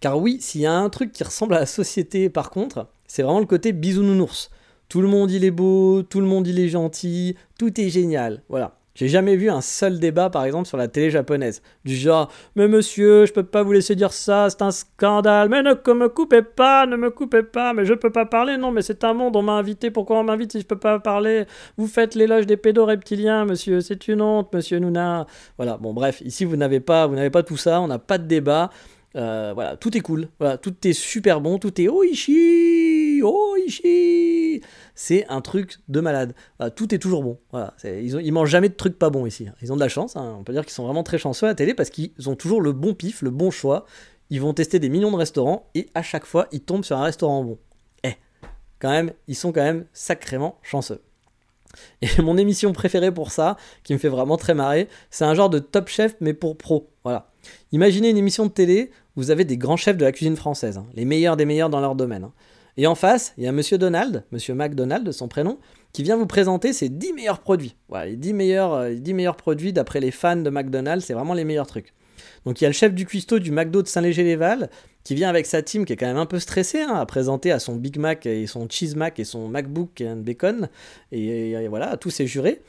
[0.00, 3.22] Car oui, s'il y a un truc qui ressemble à la société par contre, c'est
[3.22, 4.50] vraiment le côté bisounours.
[4.88, 8.42] Tout le monde il est beau, tout le monde il est gentil, tout est génial.
[8.48, 8.80] Voilà.
[8.96, 11.60] J'ai jamais vu un seul débat, par exemple, sur la télé japonaise.
[11.84, 15.50] Du genre, mais monsieur, je peux pas vous laisser dire ça, c'est un scandale.
[15.50, 18.56] Mais ne me coupez pas, ne me coupez pas, mais je peux pas parler.
[18.56, 20.98] Non, mais c'est un monde, on m'a invité, pourquoi on m'invite si je peux pas
[20.98, 21.44] parler?
[21.76, 25.26] Vous faites l'éloge des pédoreptiliens, monsieur, c'est une honte, monsieur Nouna.
[25.58, 28.16] Voilà, bon, bref, ici, vous n'avez pas, vous n'avez pas tout ça, on n'a pas
[28.16, 28.70] de débat.
[29.16, 34.60] Euh, voilà, tout est cool, voilà, tout est super bon, tout est oishi, oishi
[34.94, 36.34] c'est un truc de malade.
[36.74, 37.38] tout est toujours bon.
[37.84, 39.46] Ils, mangent jamais de trucs pas bons ici.
[39.62, 40.36] Ils ont de la chance, hein.
[40.38, 42.60] on peut dire qu'ils sont vraiment très chanceux à la télé parce qu'ils ont toujours
[42.60, 43.84] le bon pif, le bon choix.
[44.30, 47.04] Ils vont tester des millions de restaurants et à chaque fois, ils tombent sur un
[47.04, 47.58] restaurant bon.
[48.02, 48.14] Eh,
[48.80, 51.02] quand même, ils sont quand même sacrément chanceux.
[52.00, 55.50] Et mon émission préférée pour ça, qui me fait vraiment très marrer, c'est un genre
[55.50, 56.88] de top chef mais pour pro.
[57.04, 57.30] Voilà.
[57.70, 60.86] Imaginez une émission de télé, vous avez des grands chefs de la cuisine française, hein.
[60.94, 62.24] les meilleurs des meilleurs dans leur domaine.
[62.24, 62.32] Hein.
[62.76, 65.58] Et en face, il y a Monsieur Donald, Monsieur McDonald son prénom,
[65.92, 67.74] qui vient vous présenter ses 10 meilleurs produits.
[67.88, 71.44] Voilà, les 10 meilleurs, euh, meilleurs produits d'après les fans de McDonald's, c'est vraiment les
[71.44, 71.94] meilleurs trucs.
[72.44, 74.70] Donc il y a le chef du cuistot du McDo de Saint-Léger-les-Valles
[75.04, 77.50] qui vient avec sa team qui est quand même un peu stressée hein, à présenter
[77.50, 80.68] à son Big Mac et son Cheese Mac et son MacBook et un bacon
[81.12, 82.62] et, voilà à tous ses jurés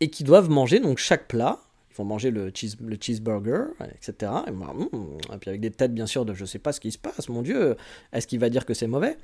[0.00, 1.60] et qui doivent manger donc chaque plat.
[1.94, 4.32] Ils vont manger le, cheese, le cheeseburger, etc.
[4.48, 7.28] Et, puis avec des têtes bien sûr de je sais pas ce qui se passe,
[7.28, 7.76] mon Dieu,
[8.12, 9.16] est-ce qu'il va dire que c'est mauvais?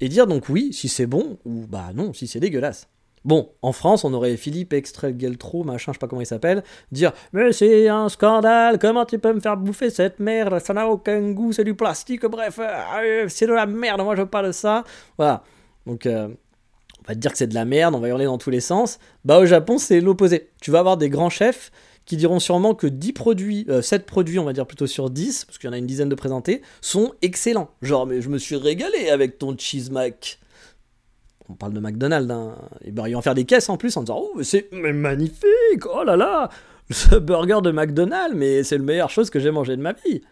[0.00, 2.88] Et dire donc oui si c'est bon ou bah non si c'est dégueulasse.
[3.24, 7.12] Bon, en France, on aurait Philippe Extregeltro, machin, je sais pas comment il s'appelle, dire
[7.34, 10.58] Mais c'est un scandale, comment tu peux me faire bouffer cette merde?
[10.58, 14.22] Ça n'a aucun goût, c'est du plastique, bref, euh, c'est de la merde, moi je
[14.22, 14.84] veux pas de ça.
[15.18, 15.44] Voilà.
[15.84, 16.28] Donc, euh,
[17.00, 18.60] on va te dire que c'est de la merde, on va hurler dans tous les
[18.60, 18.98] sens.
[19.26, 20.50] Bah, au Japon, c'est l'opposé.
[20.62, 21.70] Tu vas avoir des grands chefs
[22.10, 25.44] qui diront sûrement que 10 produits, 7 euh, produits, on va dire plutôt sur 10,
[25.44, 27.70] parce qu'il y en a une dizaine de présentés, sont excellents.
[27.82, 30.40] Genre, mais je me suis régalé avec ton cheese mac
[31.48, 32.56] on parle de McDonald's, hein.
[32.84, 36.02] et ben, ils vont faire des caisses en plus en disant Oh, c'est magnifique, oh
[36.02, 36.48] là là,
[36.90, 40.22] ce burger de McDonald's, mais c'est la meilleure chose que j'ai mangé de ma vie.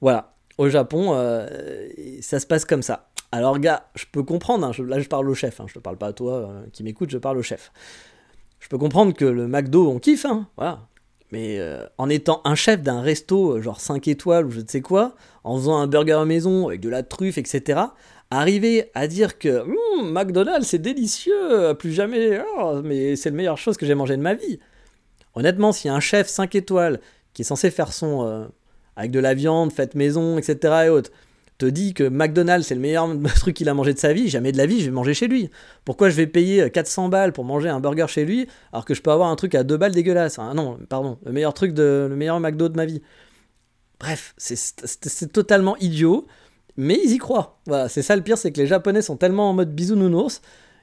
[0.00, 1.88] Voilà, au Japon, euh,
[2.20, 3.10] ça se passe comme ça.
[3.32, 5.96] Alors, gars, je peux comprendre, hein, là je parle au chef, hein, je te parle
[5.96, 7.72] pas à toi euh, qui m'écoute, je parle au chef.
[8.60, 10.86] Je peux comprendre que le McDo, on kiffe, voilà.
[11.32, 14.80] Mais euh, en étant un chef d'un resto, genre 5 étoiles ou je ne sais
[14.80, 15.14] quoi,
[15.44, 17.80] en faisant un burger à maison avec de la truffe, etc.,
[18.30, 23.58] arriver à dire que hum, McDonald's c'est délicieux, plus jamais, oh, mais c'est la meilleure
[23.58, 24.58] chose que j'ai mangé de ma vie.
[25.34, 27.00] Honnêtement, a un chef 5 étoiles
[27.32, 28.46] qui est censé faire son euh,
[28.96, 30.84] avec de la viande faite maison, etc.
[30.86, 31.10] et autres,
[31.60, 34.52] te dit que McDonald's c'est le meilleur truc qu'il a mangé de sa vie, jamais
[34.52, 35.50] de la vie je vais manger chez lui.
[35.84, 39.02] Pourquoi je vais payer 400 balles pour manger un burger chez lui alors que je
[39.02, 42.06] peux avoir un truc à 2 balles dégueulasse ah Non, pardon, le meilleur truc de
[42.08, 43.02] le meilleur McDo de ma vie.
[43.98, 46.26] Bref, c'est totalement idiot
[46.76, 47.60] mais ils y croient.
[47.66, 50.40] Voilà, c'est ça le pire, c'est que les Japonais sont tellement en mode bisounours,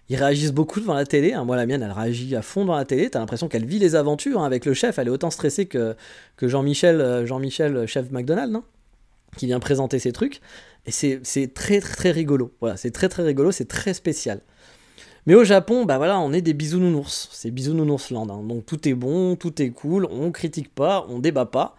[0.10, 1.34] ils réagissent beaucoup devant la télé.
[1.34, 1.44] Hein.
[1.44, 3.10] Moi, la mienne, elle réagit à fond devant la télé.
[3.10, 4.46] T'as l'impression qu'elle vit les aventures hein.
[4.46, 5.00] avec le chef.
[5.00, 5.96] Elle est autant stressée que,
[6.38, 8.64] que Jean-Michel, euh, Jean-Michel, chef McDonald's, non?
[9.36, 10.42] Qui vient présenter ses trucs.
[10.86, 11.20] Et c'est,
[11.54, 12.54] très, très, très rigolo.
[12.62, 14.42] Voilà, c'est très, très rigolo, c'est très spécial.
[15.26, 17.30] Mais au Japon, bah voilà, on est des bisounours.
[17.34, 18.32] C'est bisounoursland.
[18.32, 18.44] Hein.
[18.44, 21.76] Donc tout est bon, tout est cool, on critique pas, on débat pas.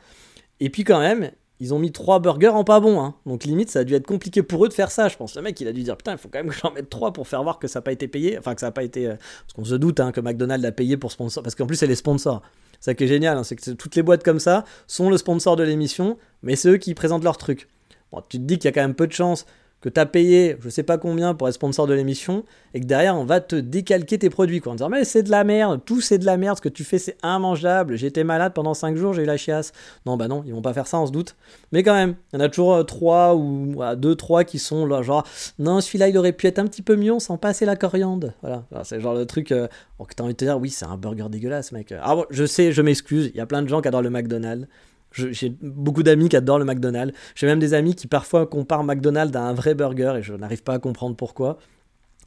[0.60, 1.30] Et puis quand même,
[1.60, 3.00] ils ont mis trois burgers en pas bon.
[3.00, 3.14] Hein.
[3.26, 5.08] Donc limite, ça a dû être compliqué pour eux de faire ça.
[5.08, 6.72] Je pense le mec, il a dû dire putain, il faut quand même que j'en
[6.72, 8.38] mette trois pour faire voir que ça n'a pas été payé.
[8.38, 9.08] Enfin, que ça n'a pas été.
[9.08, 11.42] Euh, parce qu'on se doute hein, que McDonald's a payé pour sponsor.
[11.42, 12.42] Parce qu'en plus, c'est les sponsors.
[12.80, 15.56] Ça qui est génial, hein, c'est que toutes les boîtes comme ça sont le sponsor
[15.56, 17.68] de l'émission, mais c'est eux qui présentent leur truc.
[18.12, 19.46] Bon, tu te dis qu'il y a quand même peu de chance
[19.80, 22.86] que tu as payé je sais pas combien pour être sponsor de l'émission et que
[22.86, 25.80] derrière on va te décalquer tes produits quoi en disant mais c'est de la merde,
[25.84, 28.96] tout c'est de la merde, ce que tu fais c'est immangeable, j'étais malade pendant 5
[28.96, 29.72] jours, j'ai eu la chiasse.
[30.06, 31.36] Non bah non, ils vont pas faire ça on se doute.
[31.72, 34.86] Mais quand même, il y en a toujours 3 euh, ou 2 3 qui sont
[34.86, 35.24] là genre
[35.58, 38.32] non, celui-là il aurait pu être un petit peu mieux sans passer la coriandre.
[38.42, 40.86] Voilà, c'est genre le truc euh, que tu as envie de te dire oui, c'est
[40.86, 41.94] un burger dégueulasse mec.
[42.02, 44.10] Ah bon, je sais, je m'excuse, il y a plein de gens qui adorent le
[44.10, 44.66] McDonald's.
[45.12, 47.14] J'ai beaucoup d'amis qui adorent le McDonald's.
[47.34, 50.62] J'ai même des amis qui parfois comparent McDonald's à un vrai burger et je n'arrive
[50.62, 51.58] pas à comprendre pourquoi.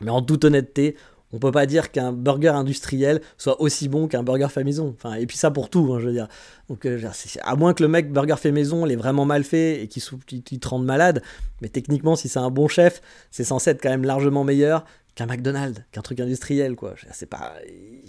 [0.02, 0.96] Mais en toute honnêteté,
[1.34, 4.96] on peut pas dire qu'un burger industriel soit aussi bon qu'un burger fait maison.
[4.98, 6.28] Enfin, et puis ça pour tout, hein, je veux dire.
[6.70, 7.00] Donc, euh,
[7.42, 10.68] à moins que le mec burger fait maison l'ait vraiment mal fait et qu'il te
[10.68, 11.22] rende malade,
[11.62, 15.26] mais techniquement, si c'est un bon chef, c'est censé être quand même largement meilleur qu'un
[15.26, 16.96] McDonald's, qu'un truc industriel, quoi.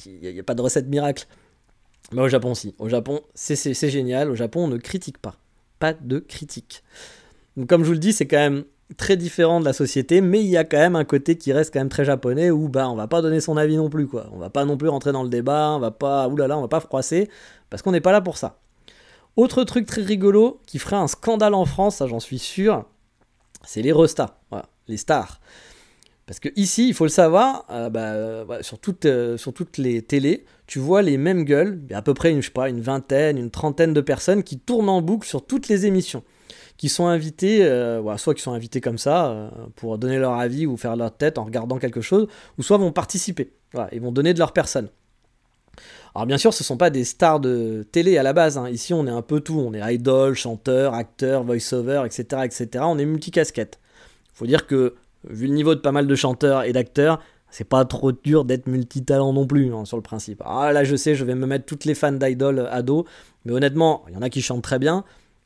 [0.06, 1.26] Il n'y a, pas de recette miracle.
[2.12, 2.74] Mais au Japon, si.
[2.78, 4.30] Au Japon, c'est génial.
[4.30, 5.36] Au Japon, on ne critique pas.
[5.78, 6.82] Pas de critique.
[7.56, 8.64] Donc, comme je vous le dis, c'est quand même
[8.96, 11.72] très différent de la société, mais il y a quand même un côté qui reste
[11.72, 14.26] quand même très japonais où bah on va pas donner son avis non plus quoi.
[14.32, 16.68] On va pas non plus rentrer dans le débat, on va pas oulala, on va
[16.68, 17.30] pas froisser
[17.70, 18.58] parce qu'on n'est pas là pour ça.
[19.36, 22.84] Autre truc très rigolo qui ferait un scandale en France, ça j'en suis sûr,
[23.64, 24.38] c'est les restas,
[24.88, 25.40] les stars.
[26.32, 30.00] Parce que ici, il faut le savoir, euh, bah, euh, sur, euh, sur toutes les
[30.00, 32.40] télés, tu vois les mêmes gueules, à peu près une,
[32.80, 36.22] vingtaine, une trentaine de personnes qui tournent en boucle sur toutes les émissions,
[36.78, 37.58] qui sont invités,
[38.16, 41.44] soit qui sont invités comme ça pour donner leur avis ou faire leur tête en
[41.44, 43.52] regardant quelque chose, ou soit vont participer,
[43.92, 44.88] ils vont donner de leur personne.
[46.14, 48.56] Alors bien sûr, ce ne sont pas des stars de télé à la base.
[48.56, 48.70] Hein.
[48.70, 49.58] Ici, on est un peu tout.
[49.58, 52.84] On est idol, chanteur, acteur, voice-over, etc., etc.
[52.86, 53.78] On est multicasquette.
[54.34, 54.94] Il faut dire que,
[55.28, 58.66] vu le niveau de pas mal de chanteurs et d'acteurs, c'est pas trop dur d'être
[58.66, 60.42] multitalent non plus, hein, sur le principe.
[60.44, 63.04] Ah là, je sais, je vais me mettre toutes les fans d'idol à dos,
[63.44, 65.04] mais honnêtement, il y en a qui chantent très bien,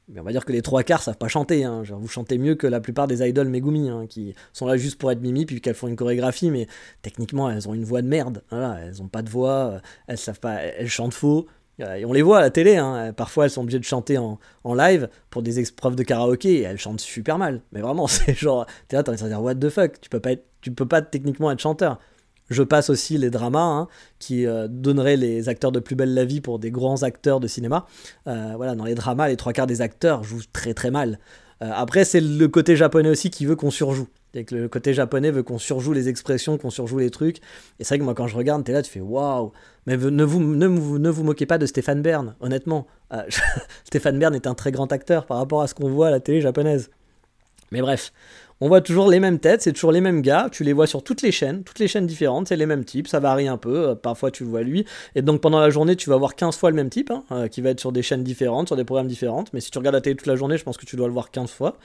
[0.08, 1.64] mais on va dire que les trois quarts savent pas chanter.
[1.64, 1.82] Hein.
[1.98, 5.10] Vous chantez mieux que la plupart des idols Megumi, hein, qui sont là juste pour
[5.10, 6.68] être mimi, puis qu'elles font une chorégraphie, mais
[7.02, 8.42] techniquement, elles ont une voix de merde.
[8.50, 11.46] Voilà, elles ont pas de voix, euh, elles savent pas, elles chantent faux.
[11.78, 13.12] Et on les voit à la télé, hein.
[13.14, 16.62] parfois elles sont obligées de chanter en, en, live pour des épreuves de karaoké et
[16.62, 17.60] elles chantent super mal.
[17.72, 20.20] Mais vraiment, c'est genre, t'es là, t'as envie de dire what the fuck, tu peux
[20.20, 20.30] pas,
[20.62, 21.98] tu peux pas techniquement être chanteur.
[22.48, 26.24] Je passe aussi les dramas hein, qui euh, donneraient les acteurs de plus belle la
[26.24, 27.86] vie pour des grands acteurs de cinéma.
[28.28, 31.18] Euh, voilà, dans les dramas, les trois quarts des acteurs jouent très très mal.
[31.62, 34.08] Euh, après, c'est le côté japonais aussi qui veut qu'on surjoue.
[34.36, 37.38] Et que le côté japonais veut qu'on surjoue les expressions, qu'on surjoue les trucs.
[37.78, 39.52] Et c'est vrai que moi, quand je regarde, t'es là, tu fais waouh.
[39.86, 42.86] Mais ne vous, moquez pas de Stéphane Bern, honnêtement.
[43.84, 46.20] Stéphane Bern est un très grand acteur par rapport à ce qu'on voit à la
[46.20, 46.90] télé japonaise.
[47.72, 48.12] Mais bref,
[48.60, 51.02] on voit toujours les mêmes têtes, c'est toujours les mêmes gars, tu les vois sur
[51.02, 53.88] toutes les chaînes, toutes les chaînes différentes, c'est les mêmes types, ça varie un peu,
[53.88, 56.56] euh, parfois tu le vois lui, et donc pendant la journée tu vas voir 15
[56.56, 58.84] fois le même type, hein, euh, qui va être sur des chaînes différentes, sur des
[58.84, 60.96] programmes différents, mais si tu regardes la télé toute la journée, je pense que tu
[60.96, 61.76] dois le voir 15 fois,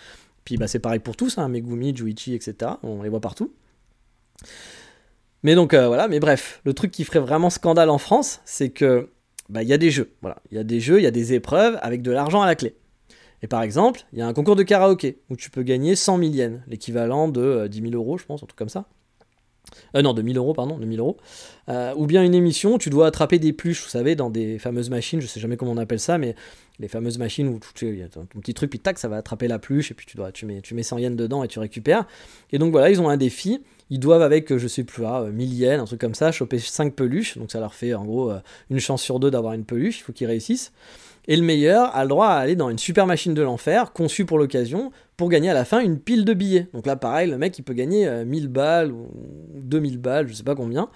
[0.45, 3.53] puis bah, c'est pareil pour tous, hein, Megumi, Juichi, etc., on les voit partout.
[5.43, 8.69] Mais donc euh, voilà, mais bref, le truc qui ferait vraiment scandale en France, c'est
[8.69, 9.09] que
[9.49, 11.11] bah, il y a des jeux, voilà, il y a des jeux, il y a
[11.11, 12.75] des épreuves avec de l'argent à la clé.
[13.43, 16.19] Et par exemple, il y a un concours de karaoké où tu peux gagner 100
[16.19, 18.85] 000 yens, l'équivalent de 10 euh, 000 euros, je pense, un truc comme ça.
[19.95, 21.17] Euh, non, de 1000 euros, pardon, de 1000 euros.
[21.69, 24.59] Euh, ou bien une émission où tu dois attraper des pluches, vous savez, dans des
[24.59, 26.35] fameuses machines, je sais jamais comment on appelle ça, mais
[26.79, 29.47] les fameuses machines où tu y a ton petit truc, puis tac, ça va attraper
[29.47, 31.59] la pluche, et puis tu, dois, tu, mets, tu mets 100 yens dedans et tu
[31.59, 32.05] récupères.
[32.51, 33.61] Et donc voilà, ils ont un défi.
[33.89, 37.37] Ils doivent, avec, je sais plus, 1000 yens, un truc comme ça, choper 5 peluches.
[37.37, 38.31] Donc ça leur fait en gros
[38.69, 40.71] une chance sur deux d'avoir une peluche, il faut qu'ils réussissent.
[41.27, 44.25] Et le meilleur a le droit à aller dans une super machine de l'enfer, conçue
[44.25, 46.67] pour l'occasion, pour gagner à la fin une pile de billets.
[46.73, 49.07] Donc là, pareil, le mec, il peut gagner 1000 euh, balles ou
[49.55, 50.89] 2000 balles, je sais pas combien.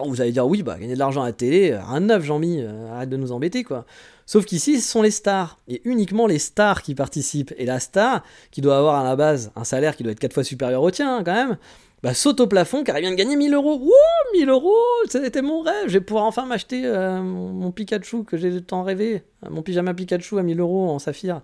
[0.00, 2.24] Oh, vous allez dire, oui, bah, gagner de l'argent à la télé, euh, un neuf,
[2.24, 3.86] Jean-Mi, euh, arrête de nous embêter, quoi.
[4.26, 7.54] Sauf qu'ici, ce sont les stars, et uniquement les stars qui participent.
[7.58, 10.32] Et la star, qui doit avoir à la base un salaire qui doit être 4
[10.32, 11.58] fois supérieur au tien, hein, quand même,
[12.04, 13.78] bah, saute au plafond car il vient de gagner 1000 euros.
[13.78, 14.74] Wouh, 1000 euros,
[15.08, 15.86] c'était mon rêve.
[15.86, 19.22] Je vais pouvoir enfin m'acheter euh, mon Pikachu que j'ai tant rêvé.
[19.48, 21.40] Mon pyjama Pikachu à 1000 euros en saphir.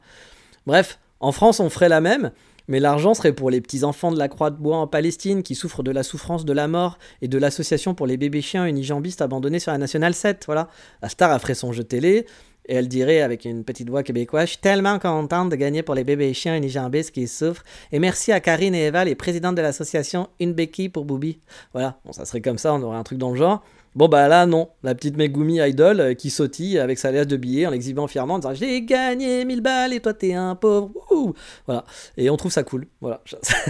[0.66, 2.30] Bref, en France, on ferait la même.
[2.68, 5.54] Mais l'argent serait pour les petits enfants de la Croix de Bois en Palestine qui
[5.54, 9.22] souffrent de la souffrance de la mort et de l'association pour les bébés chiens unijambistes
[9.22, 10.44] abandonnés sur la Nationale 7.
[10.44, 10.68] Voilà.
[11.00, 12.26] La star a fait son jeu télé,
[12.66, 16.32] et elle dirait avec une petite voix québécoise tellement contente de gagner pour les bébés
[16.34, 17.64] chiens unijambistes qui souffrent.
[17.92, 21.38] Et merci à Karine et Eva, les présidentes de l'association Une béquille pour Booby.
[21.72, 23.62] Voilà, bon, ça serait comme ça, on aurait un truc dans le genre.
[23.96, 24.68] Bon, bah là, non.
[24.84, 28.34] La petite Megumi Idol euh, qui sautille avec sa laisse de billets en l'exhibant fièrement
[28.34, 30.92] en disant J'ai gagné 1000 balles et toi t'es un pauvre.
[31.66, 31.84] Voilà.
[32.16, 32.86] Et on trouve ça cool.
[33.00, 33.20] Voilà.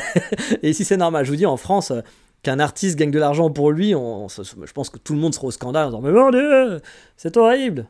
[0.63, 2.03] et si c'est normal, je vous dis, en France, euh,
[2.43, 5.51] qu'un artiste gagne de l'argent pour lui, je pense que tout le monde sera au
[5.51, 6.81] scandale en disant Mais mon dieu,
[7.17, 7.87] c'est horrible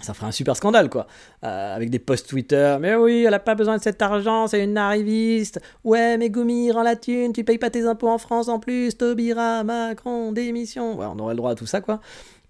[0.00, 1.06] ça ferait un super scandale, quoi.
[1.44, 2.76] Euh, avec des posts Twitter.
[2.80, 5.60] Mais oui, elle a pas besoin de cet argent, c'est une arriviste.
[5.84, 8.96] Ouais, mais Goumi, rends la thune, tu payes pas tes impôts en France en plus.
[8.96, 10.98] Tobira, Macron, démission.
[10.98, 12.00] Ouais, on aurait le droit à tout ça, quoi.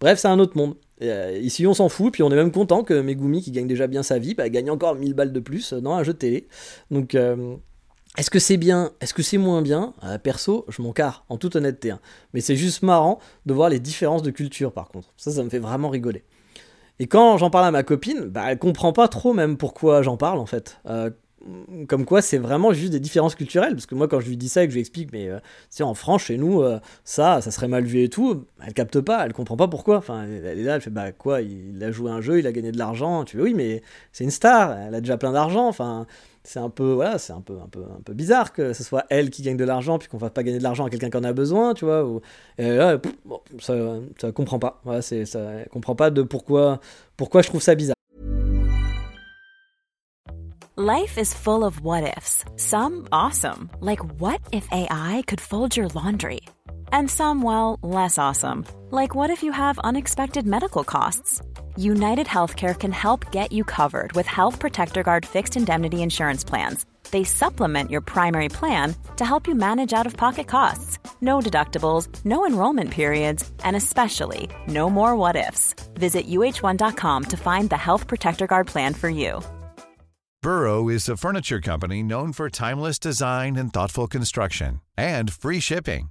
[0.00, 0.76] Bref, c'est un autre monde.
[1.02, 3.86] Euh, ici, on s'en fout, puis on est même content que Megumi, qui gagne déjà
[3.86, 6.48] bien sa vie, bah, gagne encore 1000 balles de plus dans un jeu de télé.
[6.90, 7.56] Donc, euh,
[8.16, 9.94] est-ce que c'est bien Est-ce que c'est moins bien?
[10.22, 11.92] Perso, je m'en carre, en toute honnêteté.
[11.92, 12.00] Hein.
[12.34, 15.08] Mais c'est juste marrant de voir les différences de culture, par contre.
[15.16, 16.24] Ça, ça me fait vraiment rigoler.
[17.00, 20.16] Et quand j'en parle à ma copine, bah, elle comprend pas trop même pourquoi j'en
[20.16, 20.80] parle en fait.
[20.86, 21.10] Euh,
[21.86, 23.74] comme quoi c'est vraiment juste des différences culturelles.
[23.74, 25.30] Parce que moi quand je lui dis ça et que je lui explique mais
[25.70, 28.74] c'est euh, en France chez nous euh, ça ça serait mal vu et tout elle
[28.74, 29.98] capte pas elle comprend pas pourquoi.
[29.98, 32.52] Enfin elle est là elle fait bah quoi il a joué un jeu il a
[32.52, 33.24] gagné de l'argent.
[33.24, 33.82] Tu veux oui mais
[34.12, 35.68] c'est une star elle a déjà plein d'argent.
[35.68, 36.06] Enfin
[36.48, 39.04] c'est un peu voilà c'est un peu un peu un peu bizarre que ce soit
[39.10, 41.16] elle qui gagne de l'argent puis qu'on fasse pas gagner de l'argent à quelqu'un qui
[41.18, 42.20] en a besoin tu vois ou,
[43.60, 43.74] ça
[44.18, 44.80] ça comprend pas.
[44.84, 46.80] Voilà c'est ça comprend pas de pourquoi
[47.16, 47.94] pourquoi je trouve ça bizarre.
[50.78, 52.44] Life is full of what ifs.
[52.56, 53.68] Some awesome.
[53.80, 56.40] Like what if AI could fold your laundry?
[56.92, 61.42] And some well less awesome like what if you have unexpected medical costs
[61.78, 66.86] United Healthcare can help get you covered with Health Protector Guard fixed indemnity insurance plans.
[67.12, 70.98] They supplement your primary plan to help you manage out of pocket costs.
[71.20, 75.74] No deductibles, no enrollment periods, and especially no more what ifs.
[75.94, 79.40] Visit uh1.com to find the Health Protector Guard plan for you.
[80.42, 86.10] Burrow is a furniture company known for timeless design and thoughtful construction and free shipping,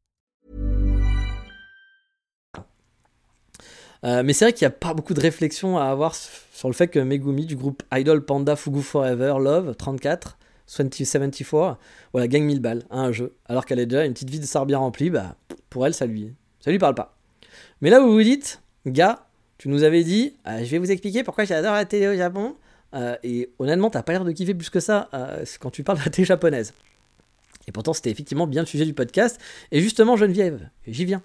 [4.03, 6.73] Euh, mais c'est vrai qu'il n'y a pas beaucoup de réflexion à avoir sur le
[6.73, 10.37] fait que Megumi du groupe Idol Panda Fugu Forever Love 34
[10.79, 11.75] 2074
[12.13, 14.45] voilà, gagne 1000 balles à un jeu, alors qu'elle est déjà une petite vie de
[14.45, 15.35] star bien remplie, bah,
[15.69, 17.17] pour elle, ça lui, ça lui parle pas.
[17.81, 21.23] Mais là, vous vous dites, gars, tu nous avais dit, euh, je vais vous expliquer
[21.23, 22.55] pourquoi j'adore la télé au Japon.
[23.23, 25.09] et honnêtement, t'as pas l'air de kiffer plus que ça
[25.59, 26.73] quand tu parles de la télé japonaise.
[27.67, 29.39] Et pourtant, c'était effectivement bien le sujet du podcast.
[29.71, 31.21] Et justement, Geneviève, j'y viens.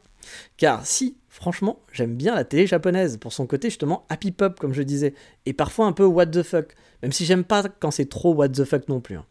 [0.57, 4.73] Car si, franchement, j'aime bien la télé japonaise pour son côté justement happy pop, comme
[4.73, 8.09] je disais, et parfois un peu what the fuck, même si j'aime pas quand c'est
[8.09, 9.17] trop what the fuck non plus.
[9.17, 9.25] Hein.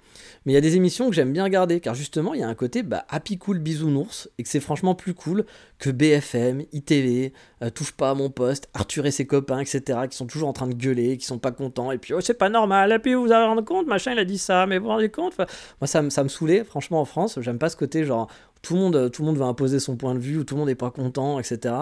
[0.46, 2.48] Mais il y a des émissions que j'aime bien regarder, car justement, il y a
[2.48, 5.46] un côté bah, happy cool bisounours, et que c'est franchement plus cool
[5.80, 10.18] que BFM, ITV, euh, Touche pas à mon poste, Arthur et ses copains, etc., qui
[10.18, 12.50] sont toujours en train de gueuler, qui sont pas contents, et puis oh, c'est pas
[12.50, 14.92] normal, et puis vous vous rendu compte, machin, il a dit ça, mais vous vous
[14.92, 18.30] rendez compte Moi, ça, ça me saoulait, franchement, en France, j'aime pas ce côté genre
[18.62, 20.60] tout le monde, tout le monde va imposer son point de vue, ou tout le
[20.60, 21.76] monde n'est pas content, etc.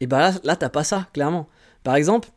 [0.00, 1.48] Et bah là, là t'as pas ça, clairement.
[1.84, 2.28] Par exemple,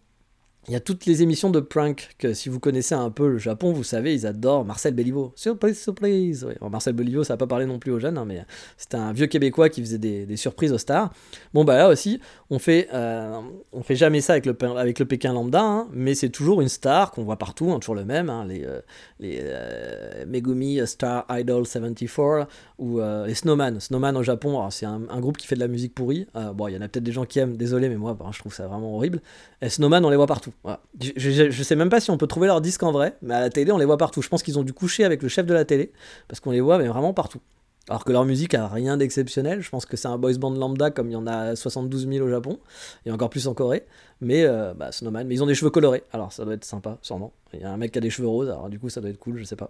[0.67, 3.37] il y a toutes les émissions de prank que si vous connaissez un peu le
[3.37, 5.31] Japon, vous savez, ils adorent Marcel Béliveau.
[5.35, 6.47] Surprise, surprise.
[6.71, 8.43] Marcel Béliveau, ça n'a pas parlé non plus aux jeunes, hein, mais
[8.77, 11.13] c'était un vieux Québécois qui faisait des, surprises aux stars.
[11.53, 13.39] Bon, bah là aussi, on fait, euh,
[13.73, 16.69] on fait jamais ça avec le, avec le Pékin lambda, hein, mais c'est toujours une
[16.69, 18.81] star qu'on voit partout, hein, toujours le même, les, euh,
[19.23, 22.47] euh, Megumi Star Idol 74
[22.77, 23.79] ou les Snowman.
[23.79, 26.27] Snowman au Japon, c'est un, groupe qui fait de la musique pourrie.
[26.53, 28.39] bon, il y en a peut-être des gens qui aiment, désolé, mais moi, bah, je
[28.39, 29.21] trouve ça vraiment horrible.
[29.61, 30.53] Et Snowman, on les voit partout.
[30.99, 33.39] Je, je, sais même pas si on peut trouver leur disque en vrai, mais à
[33.39, 34.21] la télé, on les voit partout.
[34.21, 35.91] Je pense qu'ils ont dû coucher avec le chef de la télé,
[36.27, 37.39] parce qu'on les voit vraiment partout.
[37.87, 40.89] Alors que leur musique a rien d'exceptionnel, je pense que c'est un boys band lambda
[40.89, 42.59] comme il y en a 72 000 au Japon,
[43.05, 43.85] et encore plus en Corée,
[44.21, 46.97] mais euh, bah, Snowman, mais ils ont des cheveux colorés, alors ça doit être sympa,
[47.03, 47.31] sûrement.
[47.53, 49.11] Il y a un mec qui a des cheveux roses, alors du coup ça doit
[49.11, 49.69] être cool, je sais pas.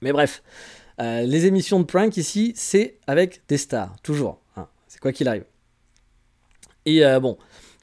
[0.00, 0.44] Mais bref,
[1.00, 4.66] euh, les émissions de prank ici, c'est avec des stars, toujours, hein.
[4.88, 5.44] c'est quoi qu'il arrive.
[6.86, 7.38] Et euh, bon,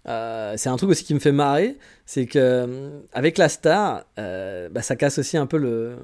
[0.07, 4.81] euh, c'est un truc aussi qui me fait marrer, c'est que avec la star, bah,
[4.81, 5.97] ça casse aussi un peu le.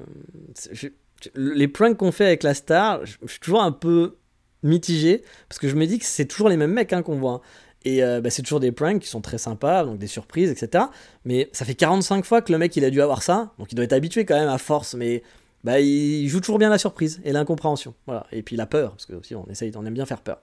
[1.34, 4.16] les pranks qu'on fait avec la star, je, suis toujours un peu
[4.62, 7.42] mitigé parce que je me dis que c'est toujours les mêmes mecs hein, qu'on voit.
[7.84, 10.84] Et bah, c'est toujours des pranks qui sont très sympas, donc des surprises, etc.
[11.24, 13.74] Mais ça fait 45 fois que le mec il a dû avoir ça, donc il
[13.74, 15.24] doit être habitué quand même à force, mais
[15.64, 17.94] bah, il joue toujours bien la surprise et l'incompréhension.
[18.06, 18.26] Voilà.
[18.32, 20.38] Et puis la peur, parce que aussi on essaye, on aime bien faire peur.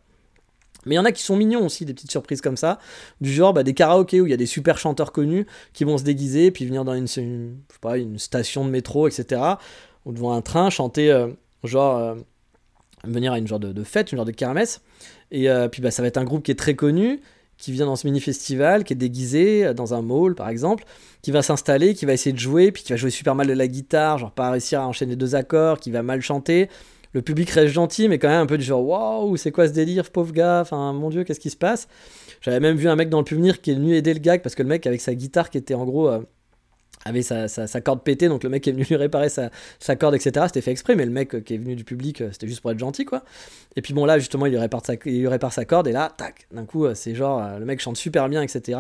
[0.86, 2.80] Mais il y en a qui sont mignons aussi, des petites surprises comme ça,
[3.20, 5.98] du genre bah, des karaokés où il y a des super chanteurs connus qui vont
[5.98, 9.42] se déguiser, puis venir dans une, pas, une station de métro, etc.,
[10.06, 11.28] ou devant un train, chanter, euh,
[11.66, 12.16] genre, euh,
[13.04, 14.82] venir à une genre de, fête, une genre de kermesse.
[15.32, 17.20] Et euh, puis bah, ça va être un groupe qui est très connu,
[17.60, 20.86] qui vient dans ce mini-festival, qui est déguisé dans un mall par exemple,
[21.22, 23.54] qui va s'installer, qui va essayer de jouer, puis qui va jouer super mal de
[23.54, 26.70] la guitare, genre pas réussir à enchaîner deux accords, qui va mal chanter
[27.14, 29.74] le public reste gentil, mais quand même un peu du genre waouh, c'est quoi ce
[29.74, 31.88] délire, pauvre gars, enfin mon dieu, qu'est-ce qui se passe?
[32.42, 34.56] J'avais même vu un mec dans le public qui est venu aider le gag parce
[34.56, 36.08] que le mec avec sa guitare qui était en gros.
[36.08, 36.20] Euh,
[37.06, 37.48] avait sa,
[37.82, 40.46] corde pétée, donc le mec est venu lui réparer sa, corde, etc.
[40.48, 42.72] C'était fait exprès, mais le mec qui est venu du public, euh, c'était juste pour
[42.72, 43.24] être gentil, quoi.
[43.76, 46.12] Et puis bon, là, justement, il lui répare sa, il répare sa corde, et là,
[46.16, 48.80] tac, d'un coup, euh, c'est genre, le mec chante super bien, etc.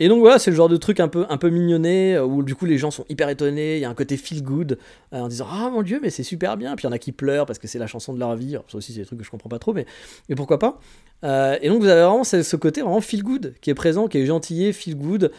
[0.00, 2.42] Et donc voilà, c'est le genre de truc un peu, un peu mignonné, euh, où
[2.42, 4.78] du coup les gens sont hyper étonnés, il y a un côté feel good,
[5.12, 6.76] euh, en disant Ah mon dieu, mais c'est super bien.
[6.76, 8.56] Puis il y en a qui pleurent parce que c'est la chanson de leur vie.
[8.68, 9.86] ça aussi, c'est des trucs que je comprends pas trop, mais,
[10.28, 10.78] mais pourquoi pas.
[11.24, 14.18] Euh, et donc vous avez vraiment ce, côté vraiment feel good qui est présent, qui
[14.18, 15.32] est gentillé, feel good.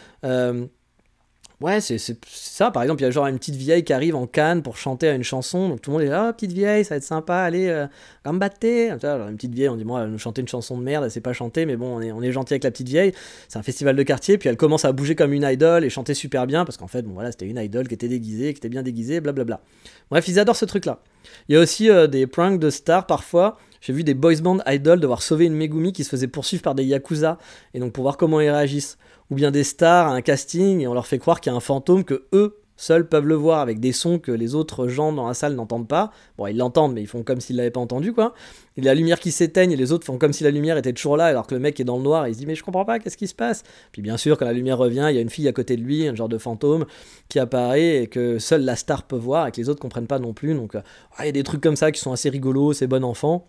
[1.60, 2.70] Ouais, c'est ça.
[2.70, 5.08] Par exemple, il y a genre une petite vieille qui arrive en canne pour chanter
[5.08, 5.68] à une chanson.
[5.68, 7.86] Donc tout le monde est là, oh, petite vieille, ça va être sympa, allez, euh,
[8.24, 8.64] gambatte.
[8.64, 11.20] une petite vieille, on dit, moi, elle nous chanter une chanson de merde, elle sait
[11.20, 13.12] pas chanter, mais bon, on est, on est gentil avec la petite vieille.
[13.48, 16.14] C'est un festival de quartier, puis elle commence à bouger comme une idole et chanter
[16.14, 18.70] super bien, parce qu'en fait, bon voilà, c'était une idole qui était déguisée, qui était
[18.70, 19.60] bien déguisée, blablabla.
[20.10, 21.00] Bref, ils adorent ce truc-là.
[21.50, 23.58] Il y a aussi euh, des pranks de stars parfois.
[23.82, 26.74] J'ai vu des boys band idols devoir sauver une Megumi qui se faisait poursuivre par
[26.74, 27.36] des yakuza,
[27.74, 28.96] et donc pour voir comment ils réagissent
[29.30, 31.56] ou bien des stars à un casting et on leur fait croire qu'il y a
[31.56, 35.12] un fantôme que eux seuls peuvent le voir avec des sons que les autres gens
[35.12, 36.10] dans la salle n'entendent pas.
[36.38, 38.32] Bon, ils l'entendent, mais ils font comme s'ils l'avaient pas entendu, quoi.
[38.78, 41.18] Et la lumière qui s'éteigne et les autres font comme si la lumière était toujours
[41.18, 42.64] là, alors que le mec est dans le noir et il se dit mais je
[42.64, 43.64] comprends pas, qu'est-ce qui se passe?
[43.92, 45.82] Puis bien sûr, quand la lumière revient, il y a une fille à côté de
[45.82, 46.86] lui, un genre de fantôme
[47.28, 50.18] qui apparaît et que seule la star peut voir et que les autres comprennent pas
[50.18, 50.54] non plus.
[50.54, 50.80] Donc, euh,
[51.18, 53.46] il y a des trucs comme ça qui sont assez rigolos, c'est bon enfant.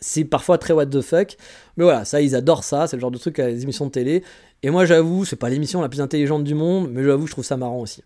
[0.00, 1.36] C'est parfois très what the fuck,
[1.76, 3.90] mais voilà, ça ils adorent ça, c'est le genre de truc à les émissions de
[3.90, 4.22] télé.
[4.62, 7.44] Et moi, j'avoue, c'est pas l'émission la plus intelligente du monde, mais j'avoue, je trouve
[7.44, 8.02] ça marrant aussi.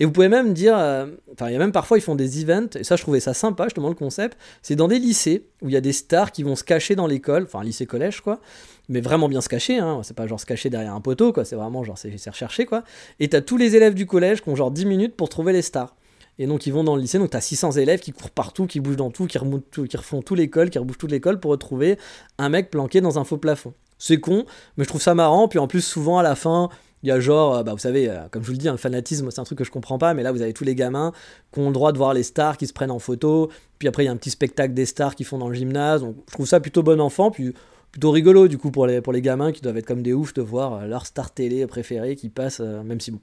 [0.00, 2.42] Et vous pouvez même dire, euh, enfin, il y a même parfois, ils font des
[2.42, 4.38] events, et ça, je trouvais ça sympa, justement, le concept.
[4.62, 7.06] C'est dans des lycées où il y a des stars qui vont se cacher dans
[7.06, 8.40] l'école, enfin, lycée-collège, quoi,
[8.88, 11.44] mais vraiment bien se cacher, hein, c'est pas genre se cacher derrière un poteau, quoi,
[11.44, 12.84] c'est vraiment genre, c'est recherché, quoi.
[13.20, 15.62] Et t'as tous les élèves du collège qui ont genre 10 minutes pour trouver les
[15.62, 15.94] stars.
[16.38, 18.66] Et donc ils vont dans le lycée, donc tu as 600 élèves qui courent partout,
[18.66, 19.38] qui bougent dans tout, qui,
[19.70, 21.98] tout, qui refont tout l'école, qui rebougent toute l'école pour retrouver
[22.38, 23.74] un mec planqué dans un faux plafond.
[24.02, 24.46] C'est con,
[24.76, 25.46] mais je trouve ça marrant.
[25.46, 26.70] Puis en plus, souvent à la fin,
[27.04, 28.72] il y a genre, euh, bah, vous savez, euh, comme je vous le dis, hein,
[28.72, 30.74] le fanatisme, c'est un truc que je comprends pas, mais là, vous avez tous les
[30.74, 31.12] gamins
[31.52, 33.48] qui ont le droit de voir les stars qui se prennent en photo.
[33.78, 36.00] Puis après, il y a un petit spectacle des stars qui font dans le gymnase.
[36.00, 37.54] Donc, je trouve ça plutôt bon enfant, puis
[37.92, 40.34] plutôt rigolo, du coup, pour les, pour les gamins qui doivent être comme des oufs
[40.34, 43.20] de voir euh, leur star télé préférée qui passe, même si, bon,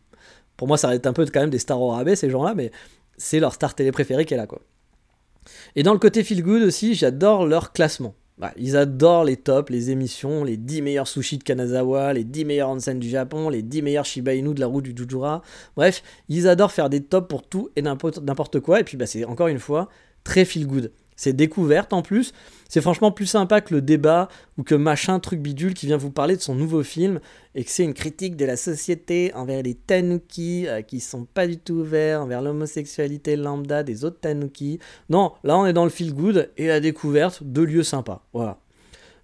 [0.55, 2.71] pour moi, ça reste un peu quand même des stars au rabais, ces gens-là, mais
[3.17, 4.61] c'est leur star télé préférée qui est là, quoi.
[5.75, 8.15] Et dans le côté feel good aussi, j'adore leur classement.
[8.39, 12.45] Bah, ils adorent les tops, les émissions, les 10 meilleurs sushis de Kanazawa, les 10
[12.45, 15.41] meilleurs onsen du Japon, les 10 meilleurs Shiba Inu de la route du Jujura.
[15.75, 18.79] Bref, ils adorent faire des tops pour tout et n'importe quoi.
[18.79, 19.89] Et puis, bah, c'est encore une fois
[20.23, 20.91] très feel good.
[21.17, 22.31] C'est découverte en plus.
[22.69, 26.11] C'est franchement plus sympa que le débat ou que machin truc bidule qui vient vous
[26.11, 27.19] parler de son nouveau film
[27.55, 31.47] et que c'est une critique de la société envers les tanuki euh, qui sont pas
[31.47, 34.79] du tout ouverts envers l'homosexualité lambda des autres tanuki.
[35.09, 38.23] Non, là on est dans le feel good et la découverte de lieux sympas.
[38.33, 38.59] Voilà.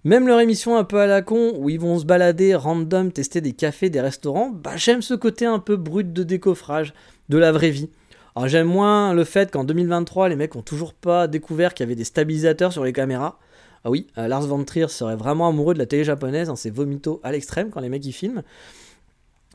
[0.02, 3.40] Même leur émission un peu à la con, où ils vont se balader random, tester
[3.40, 6.94] des cafés, des restaurants, bah j'aime ce côté un peu brut de décoffrage,
[7.28, 7.90] de la vraie vie.
[8.36, 11.86] Alors j'aime moins le fait qu'en 2023, les mecs ont toujours pas découvert qu'il y
[11.86, 13.38] avait des stabilisateurs sur les caméras.
[13.82, 16.68] Ah oui, euh, Lars von Trier serait vraiment amoureux de la télé japonaise, hein, c'est
[16.68, 18.42] vomito à l'extrême quand les mecs y filment.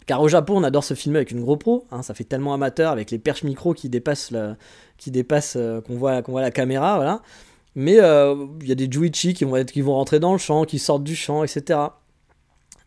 [0.07, 2.91] Car au Japon, on adore se filmer avec une GoPro, hein, ça fait tellement amateur
[2.91, 4.33] avec les perches micro qui dépassent,
[4.97, 7.21] qui dépassent euh, qu'on voit, la caméra, voilà.
[7.75, 10.39] Mais euh, il y a des Juichi qui vont, être, qui vont rentrer dans le
[10.39, 11.79] champ, qui sortent du champ, etc.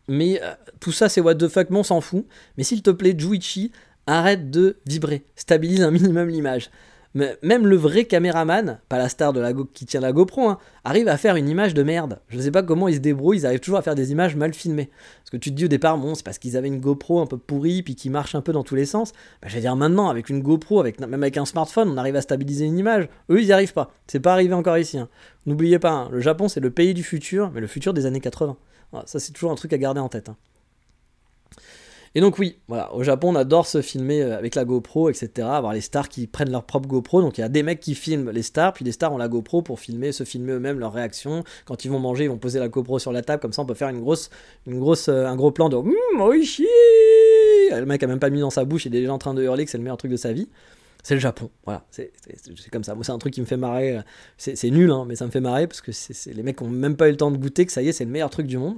[0.09, 0.41] Mais
[0.81, 2.27] tout ça, c'est what the fuck, mais on s'en fout.
[2.57, 3.71] Mais s'il te plaît, Juichi,
[4.07, 6.69] arrête de vibrer, stabilise un minimum l'image.
[7.15, 11.07] Même le vrai caméraman, pas la star de la qui tient la GoPro, hein, arrive
[11.07, 12.19] à faire une image de merde.
[12.27, 14.35] Je ne sais pas comment ils se débrouillent, ils arrivent toujours à faire des images
[14.35, 14.89] mal filmées.
[15.19, 17.25] Parce que tu te dis au départ, bon, c'est parce qu'ils avaient une GoPro un
[17.25, 19.13] peu pourrie, puis qui marche un peu dans tous les sens.
[19.41, 22.17] Bah, je vais dire maintenant, avec une GoPro, avec, même avec un smartphone, on arrive
[22.17, 23.07] à stabiliser une image.
[23.29, 23.93] Eux, ils n'y arrivent pas.
[24.07, 24.97] C'est pas arrivé encore ici.
[24.97, 25.07] Hein.
[25.45, 28.19] N'oubliez pas, hein, le Japon, c'est le pays du futur, mais le futur des années
[28.19, 28.57] 80.
[29.05, 30.29] ça, c'est toujours un truc à garder en tête.
[32.17, 35.49] Et donc oui, voilà, au Japon on adore se filmer euh, avec la GoPro, etc.
[35.51, 37.21] Avoir les stars qui prennent leur propre GoPro.
[37.21, 39.27] Donc il y a des mecs qui filment les stars, puis des stars ont la
[39.27, 41.43] GoPro pour filmer, se filmer eux-mêmes leurs réactions.
[41.65, 43.65] Quand ils vont manger, ils vont poser la GoPro sur la table, comme ça on
[43.65, 44.29] peut faire une grosse,
[44.65, 46.65] une grosse, euh, un gros plan de mmm, oishi
[47.71, 49.43] Le mec a même pas mis dans sa bouche, il est déjà en train de
[49.43, 50.47] hurler que c'est le meilleur truc de sa vie.
[51.03, 52.11] C'est le Japon, voilà, c'est
[52.71, 52.95] comme ça.
[52.95, 53.99] Moi, c'est un truc qui me fait marrer.
[54.37, 56.69] C'est nul, hein, mais ça me fait marrer parce que c'est les mecs qui ont
[56.69, 58.47] même pas eu le temps de goûter que ça y est, c'est le meilleur truc
[58.47, 58.77] du monde.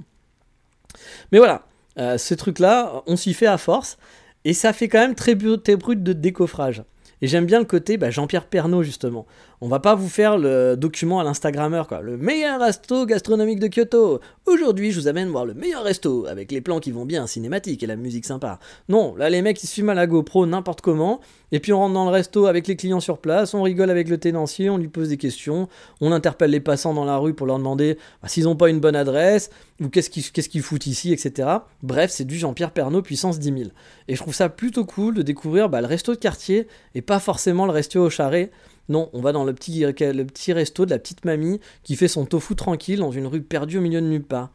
[1.32, 1.66] Mais voilà,
[1.98, 3.98] euh, ce truc-là, on s'y fait à force,
[4.46, 6.84] et ça fait quand même très, très brut de décoffrage.
[7.22, 9.26] Et j'aime bien le côté bah, Jean-Pierre Pernaud, justement.
[9.60, 12.02] On va pas vous faire le document à l'Instagrammeur, quoi.
[12.02, 14.20] Le meilleur resto gastronomique de Kyoto.
[14.46, 17.82] Aujourd'hui, je vous amène voir le meilleur resto, avec les plans qui vont bien, cinématiques
[17.82, 18.60] et la musique sympa.
[18.88, 21.80] Non, là, les mecs, ils se filment à la GoPro n'importe comment, et puis on
[21.80, 24.78] rentre dans le resto avec les clients sur place, on rigole avec le tenancier, on
[24.78, 25.68] lui pose des questions,
[26.02, 28.80] on interpelle les passants dans la rue pour leur demander bah, s'ils n'ont pas une
[28.80, 29.50] bonne adresse,
[29.82, 31.50] ou qu'est-ce qu'ils foutent ici, etc.
[31.82, 33.70] Bref, c'est du Jean-Pierre Pernaud puissance 10 000.
[34.08, 37.20] Et je trouve ça plutôt cool de découvrir bah, le resto de quartier, et pas
[37.20, 38.52] forcément le resto au charret,
[38.90, 42.08] non, on va dans le petit, le petit resto de la petite mamie qui fait
[42.08, 44.50] son tofu tranquille dans une rue perdue au milieu de nulle part.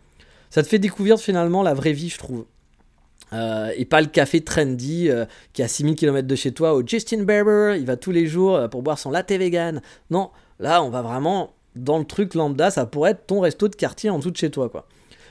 [0.51, 2.45] Ça te fait découvrir finalement la vraie vie, je trouve.
[3.33, 5.25] Euh, et pas le café trendy euh,
[5.55, 8.27] qui est à 6000 km de chez toi au Justin Bieber, il va tous les
[8.27, 9.81] jours euh, pour boire son latte vegan.
[10.11, 10.31] Non,
[10.61, 14.11] là on va vraiment dans le truc lambda, ça pourrait être ton resto de quartier
[14.11, 14.87] en dessous de chez toi quoi.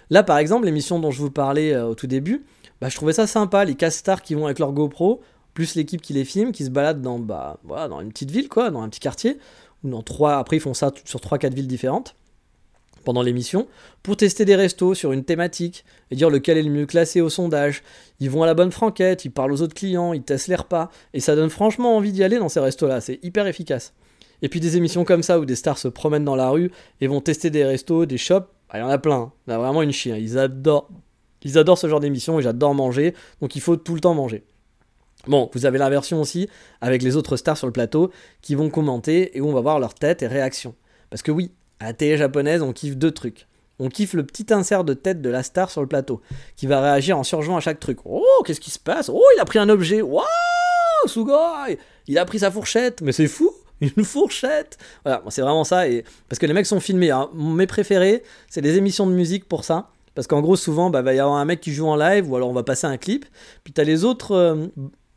[0.09, 2.43] Là par exemple, l'émission dont je vous parlais au tout début,
[2.81, 5.21] bah, je trouvais ça sympa, les castars qui vont avec leur GoPro,
[5.53, 8.71] plus l'équipe qui les filme, qui se balade dans, bah, dans une petite ville, quoi,
[8.71, 9.37] dans un petit quartier,
[9.83, 12.15] ou dans trois, après ils font ça sur 3-4 villes différentes
[13.03, 13.67] pendant l'émission,
[14.03, 17.29] pour tester des restos sur une thématique et dire lequel est le mieux classé au
[17.29, 17.81] sondage.
[18.19, 20.91] Ils vont à la bonne franquette, ils parlent aux autres clients, ils testent les repas,
[21.13, 23.93] et ça donne franchement envie d'y aller dans ces restos-là, c'est hyper efficace.
[24.43, 27.07] Et puis des émissions comme ça où des stars se promènent dans la rue et
[27.07, 29.57] vont tester des restos, des shops, ah, il y en a plein, il y a
[29.57, 30.89] vraiment une chien, ils adorent,
[31.43, 34.43] ils adorent ce genre d'émission et j'adore manger, donc il faut tout le temps manger.
[35.27, 36.49] Bon, vous avez la version aussi
[36.81, 38.11] avec les autres stars sur le plateau
[38.41, 40.73] qui vont commenter et où on va voir leur tête et réaction.
[41.09, 43.47] Parce que oui, à la télé japonaise, on kiffe deux trucs.
[43.79, 46.21] On kiffe le petit insert de tête de la star sur le plateau,
[46.55, 47.99] qui va réagir en surjouant à chaque truc.
[48.05, 49.09] Oh, qu'est-ce qui se passe?
[49.09, 50.01] Oh, il a pris un objet.
[50.01, 50.23] Waouh,
[51.07, 51.69] Sugoi
[52.07, 53.01] Il a pris sa fourchette.
[53.01, 53.51] Mais c'est fou
[53.81, 54.77] une fourchette.
[55.03, 55.83] Voilà, c'est vraiment ça.
[56.29, 57.09] Parce que les mecs sont filmés.
[57.09, 57.29] Hein.
[57.33, 59.89] Mes préférés, c'est des émissions de musique pour ça.
[60.13, 62.35] Parce qu'en gros, souvent, bah, va y avoir un mec qui joue en live, ou
[62.35, 63.25] alors on va passer un clip.
[63.63, 64.67] Puis t'as les autres euh,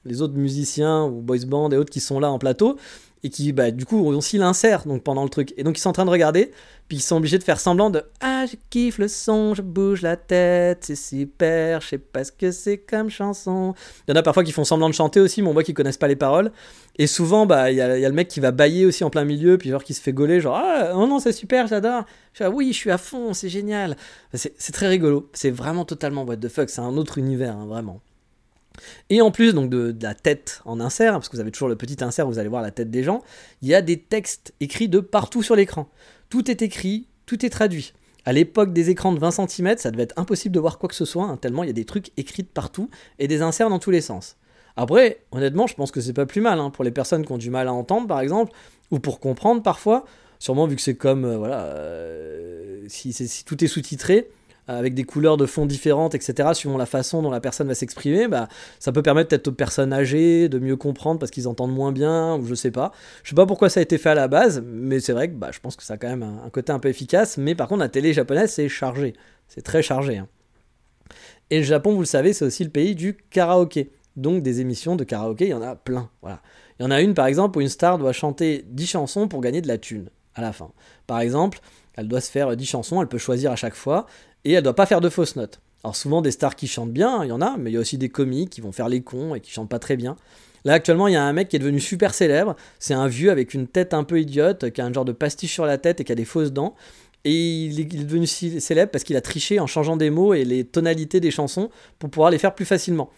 [0.04, 2.76] les autres musiciens ou boys band et autres qui sont là en plateau
[3.24, 5.54] et qui bah, du coup aussi l'insert donc pendant le truc.
[5.56, 6.52] Et donc ils sont en train de regarder
[6.88, 10.02] puis ils sont obligés de faire semblant de ah je kiffe le son je bouge
[10.02, 13.72] la tête c'est super je sais pas ce que c'est comme chanson
[14.06, 15.74] il y en a parfois qui font semblant de chanter aussi mais on voit qu'ils
[15.74, 16.52] connaissent pas les paroles.
[16.96, 19.56] Et souvent bah il y, a le mec qui va bailler aussi en plein milieu
[19.56, 22.04] puis genre qui se fait gauler genre ah oh non c'est super j'adore
[22.40, 23.96] ah, oui je suis à fond c'est génial
[24.34, 25.30] c'est très rigolo.
[25.32, 28.02] C'est vraiment totalement what the fuck c'est un autre univers hein, vraiment
[29.10, 31.76] et en plus donc de, la tête en insert, parce que vous avez toujours le
[31.76, 33.22] petit insert, vous allez voir la tête des gens,
[33.62, 35.88] il y a des textes écrits de partout sur l'écran.
[36.28, 37.92] Tout est écrit, tout est traduit.
[38.24, 40.94] À l'époque des écrans de 20 cm, ça devait être impossible de voir quoi que
[40.94, 43.68] ce soit, hein, tellement il y a des trucs écrits de partout et des inserts
[43.68, 44.36] dans tous les sens.
[44.76, 47.38] Après, honnêtement, je pense que c'est pas plus mal hein, pour les personnes qui ont
[47.38, 48.52] du mal à entendre, par exemple,
[48.90, 50.04] ou pour comprendre parfois.
[50.38, 54.28] Sûrement vu que c'est comme euh, voilà, euh, si, si, tout est sous-titré
[54.66, 58.28] avec des couleurs de fond différentes, etc., suivant la façon dont la personne va s'exprimer,
[58.28, 58.48] bah,
[58.78, 62.36] ça peut permettre peut-être aux personnes âgées de mieux comprendre parce qu'ils entendent moins bien,
[62.36, 62.92] ou je sais pas.
[63.22, 65.34] Je sais pas pourquoi ça a été fait à la base, mais c'est vrai que
[65.34, 67.36] bah, je pense que ça a quand même un, côté un peu efficace.
[67.36, 69.14] Mais par contre, la télé japonaise, c'est chargé.
[69.48, 70.18] C'est très chargé.
[70.18, 70.28] Hein.
[71.50, 73.90] Et le Japon, vous le savez, c'est aussi le pays du karaoké.
[74.16, 76.08] Donc des émissions de karaoké, il y en a plein.
[76.22, 76.40] Voilà.
[76.78, 79.40] Il y en a une, par exemple, où une star doit chanter 10 chansons pour
[79.40, 80.70] gagner de la thune à la fin.
[81.06, 81.60] Par exemple,
[81.96, 84.06] elle doit se faire 10 chansons, elle peut choisir à chaque fois,
[84.44, 85.60] et elle doit pas faire de fausses notes.
[85.84, 87.80] Alors souvent des stars qui chantent bien, il y en a, mais il y a
[87.80, 90.16] aussi des comiques qui vont faire les cons et qui chantent pas très bien.
[90.64, 93.30] Là actuellement il y a un mec qui est devenu super célèbre, c'est un vieux
[93.30, 96.00] avec une tête un peu idiote, qui a un genre de pastiche sur la tête
[96.00, 96.74] et qui a des fausses dents.
[97.26, 97.32] Et
[97.64, 101.20] il est, devenu célèbre parce qu'il a triché en changeant des mots et les tonalités
[101.20, 103.10] des chansons pour pouvoir les faire plus facilement.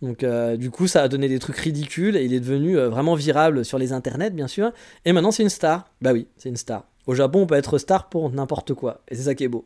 [0.00, 2.88] Donc euh, du coup ça a donné des trucs ridicules et il est devenu euh,
[2.88, 4.72] vraiment virable sur les internets bien sûr.
[5.04, 5.88] Et maintenant c'est une star.
[6.00, 6.84] Bah oui, c'est une star.
[7.06, 9.00] Au Japon on peut être star pour n'importe quoi.
[9.08, 9.64] Et c'est ça qui est beau.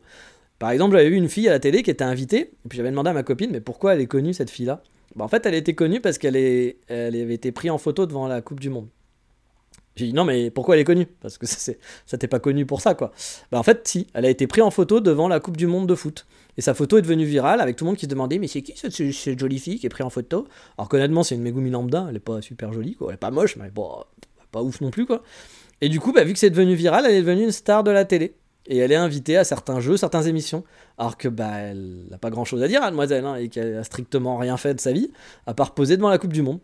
[0.59, 2.89] Par exemple, j'avais vu une fille à la télé qui était invitée, et puis j'avais
[2.89, 4.81] demandé à ma copine, mais pourquoi elle est connue cette fille-là?
[5.15, 6.75] Bah, En fait, elle était connue parce qu'elle elle
[7.15, 8.87] avait été prise en photo devant la Coupe du Monde.
[9.95, 11.07] J'ai dit non, mais pourquoi elle est connue?
[11.21, 11.71] Parce que ça,
[12.05, 13.11] ça t'est pas connu pour ça, quoi.
[13.51, 15.87] Bah, en fait, si, elle a été prise en photo devant la Coupe du Monde
[15.87, 16.27] de foot.
[16.57, 18.63] Et sa photo est devenue virale avec tout le monde qui se demandait mais c'est
[18.63, 20.47] qui cette, jolie fille qui est prise en photo?
[20.77, 23.09] Alors honnêtement, c'est une Megumi lambda, elle est pas super jolie, quoi.
[23.09, 24.07] Elle est pas moche, mais pas,
[24.51, 25.23] pas ouf non plus, quoi.
[25.81, 27.91] Et du coup, bah, vu que c'est devenu viral, elle est devenue une star de
[27.91, 28.35] la télé
[28.67, 30.63] et elle est invitée à certains jeux, certaines émissions.
[30.97, 33.83] Alors que bah elle n'a pas grand chose à dire, mademoiselle, hein, et qu'elle a
[33.83, 35.11] strictement rien fait de sa vie,
[35.45, 36.59] à part poser devant la Coupe du Monde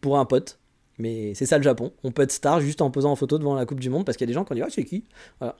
[0.00, 0.58] pour un pote.
[0.98, 1.92] Mais c'est ça le Japon.
[2.04, 4.16] On peut être star juste en posant en photo devant la Coupe du Monde parce
[4.16, 5.04] qu'il y a des gens qui ont dit Ah, c'est qui?
[5.40, 5.56] Voilà.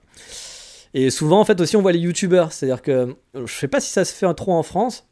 [0.94, 2.52] Et souvent, en fait, aussi, on voit les youtubeurs.
[2.52, 5.06] C'est-à-dire que je sais pas si ça se fait trop en France,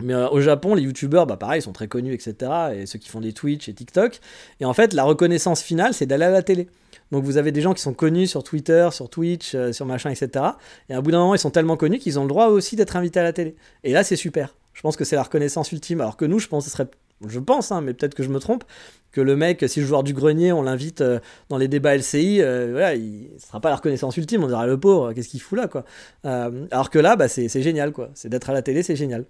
[0.00, 2.50] mais euh, au Japon, les youtubeurs, bah pareil, ils sont très connus, etc.
[2.74, 4.20] Et ceux qui font des Twitch et TikTok.
[4.60, 6.68] Et en fait, la reconnaissance finale, c'est d'aller à la télé.
[7.10, 10.10] Donc vous avez des gens qui sont connus sur Twitter, sur Twitch, euh, sur machin,
[10.10, 10.46] etc.
[10.88, 12.96] Et à bout d'un moment, ils sont tellement connus qu'ils ont le droit aussi d'être
[12.96, 13.54] invités à la télé.
[13.84, 14.54] Et là, c'est super.
[14.72, 16.00] Je pense que c'est la reconnaissance ultime.
[16.00, 16.74] Alors que nous, je pense
[17.28, 18.64] je pense, hein, mais peut-être que je me trompe,
[19.12, 21.20] que le mec, si le joueur du grenier, on l'invite euh,
[21.50, 24.80] dans les débats LCI, euh, il ne sera pas la reconnaissance ultime, on dira le
[24.80, 25.84] pauvre, qu'est-ce qu'il fout là, quoi.
[26.24, 28.10] alors que là, bah, c'est génial, quoi.
[28.14, 29.24] C'est d'être à la télé, c'est génial.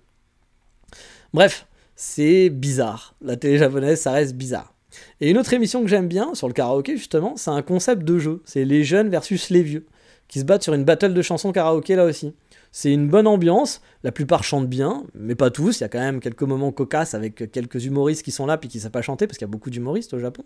[1.35, 1.67] Bref,
[1.97, 3.15] c'est bizarre.
[3.23, 4.75] La télé japonaise, ça reste bizarre.
[5.21, 8.19] Et une autre émission que j'aime bien, sur le karaoké justement, c'est un concept de
[8.19, 8.43] jeu.
[8.45, 9.87] C'est les jeunes versus les vieux,
[10.29, 12.35] qui se battent sur une battle de chansons karaoké là aussi.
[12.75, 16.01] C'est une bonne ambiance, la plupart chantent bien, mais pas tous, il y a quand
[16.01, 19.03] même quelques moments cocasses avec quelques humoristes qui sont là puis qui ne savent pas
[19.03, 20.43] chanter, parce qu'il y a beaucoup d'humoristes au Japon.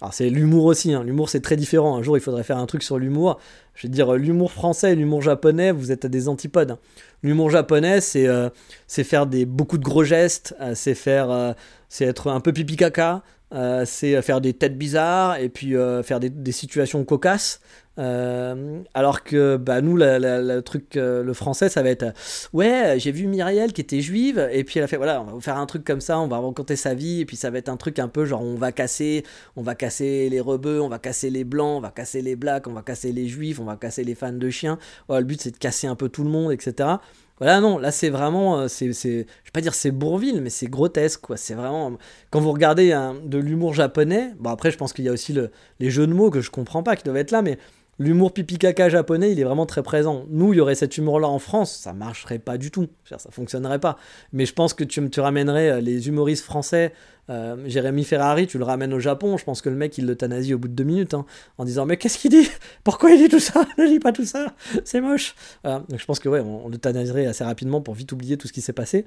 [0.00, 1.02] Alors c'est l'humour aussi, hein.
[1.02, 3.40] l'humour c'est très différent, un jour il faudrait faire un truc sur l'humour.
[3.74, 6.70] Je veux dire, l'humour français et l'humour japonais, vous êtes à des antipodes.
[6.70, 6.78] Hein.
[7.22, 8.48] L'humour japonais, c'est euh,
[8.86, 10.96] faire des, beaucoup de gros gestes, euh, c'est.
[11.08, 11.52] Euh,
[11.88, 13.22] c'est être un peu pipi caca,
[13.54, 17.60] euh, c'est faire des têtes bizarres et puis euh, faire des, situations cocasses.
[17.98, 22.12] Euh, alors que bah, nous, le truc, le français, ça va être
[22.52, 25.40] ouais, j'ai vu Myriel qui était juive et puis elle a fait voilà, on va
[25.40, 27.70] faire un truc comme ça, on va raconter sa vie et puis ça va être
[27.70, 29.24] un truc un peu genre on va casser,
[29.54, 32.66] on va casser les rebeux, on va casser les blancs, on va casser les blacks,
[32.66, 34.78] on va casser les juifs, on va casser les fans de chiens.
[35.08, 36.96] le but c'est de casser un peu tout le monde, etc.
[37.38, 40.68] Voilà, non, là c'est vraiment, euh, c'est, je vais pas dire c'est Bourville, mais c'est
[40.68, 41.36] grotesque, quoi.
[41.36, 41.98] C'est vraiment,
[42.30, 45.50] quand vous regardez de l'humour japonais, bon après je pense qu'il y a aussi le,
[45.78, 47.58] les jeux de mots que je comprends pas qui doivent être là, mais
[47.98, 50.24] l'humour pipi caca japonais, il est vraiment très présent.
[50.28, 53.78] Nous, il y aurait cet humour-là en France, ça marcherait pas du tout, ça fonctionnerait
[53.78, 53.96] pas.
[54.32, 56.92] Mais je pense que tu, tu ramènerais euh, les humoristes français
[57.28, 60.54] euh, Jérémy Ferrari, tu le ramènes au Japon, je pense que le mec il l'euthanasie
[60.54, 61.26] au bout de deux minutes hein,
[61.58, 62.48] en disant mais qu'est-ce qu'il dit?
[62.84, 63.64] Pourquoi il dit tout ça?
[63.78, 65.34] Ne dis pas tout ça, c'est moche.
[65.64, 68.60] donc je pense que ouais, on, l'euthanasierait assez rapidement pour vite oublier tout ce qui
[68.60, 69.06] s'est passé.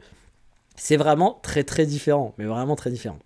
[0.75, 3.19] C'est vraiment très très différent, mais vraiment très différent.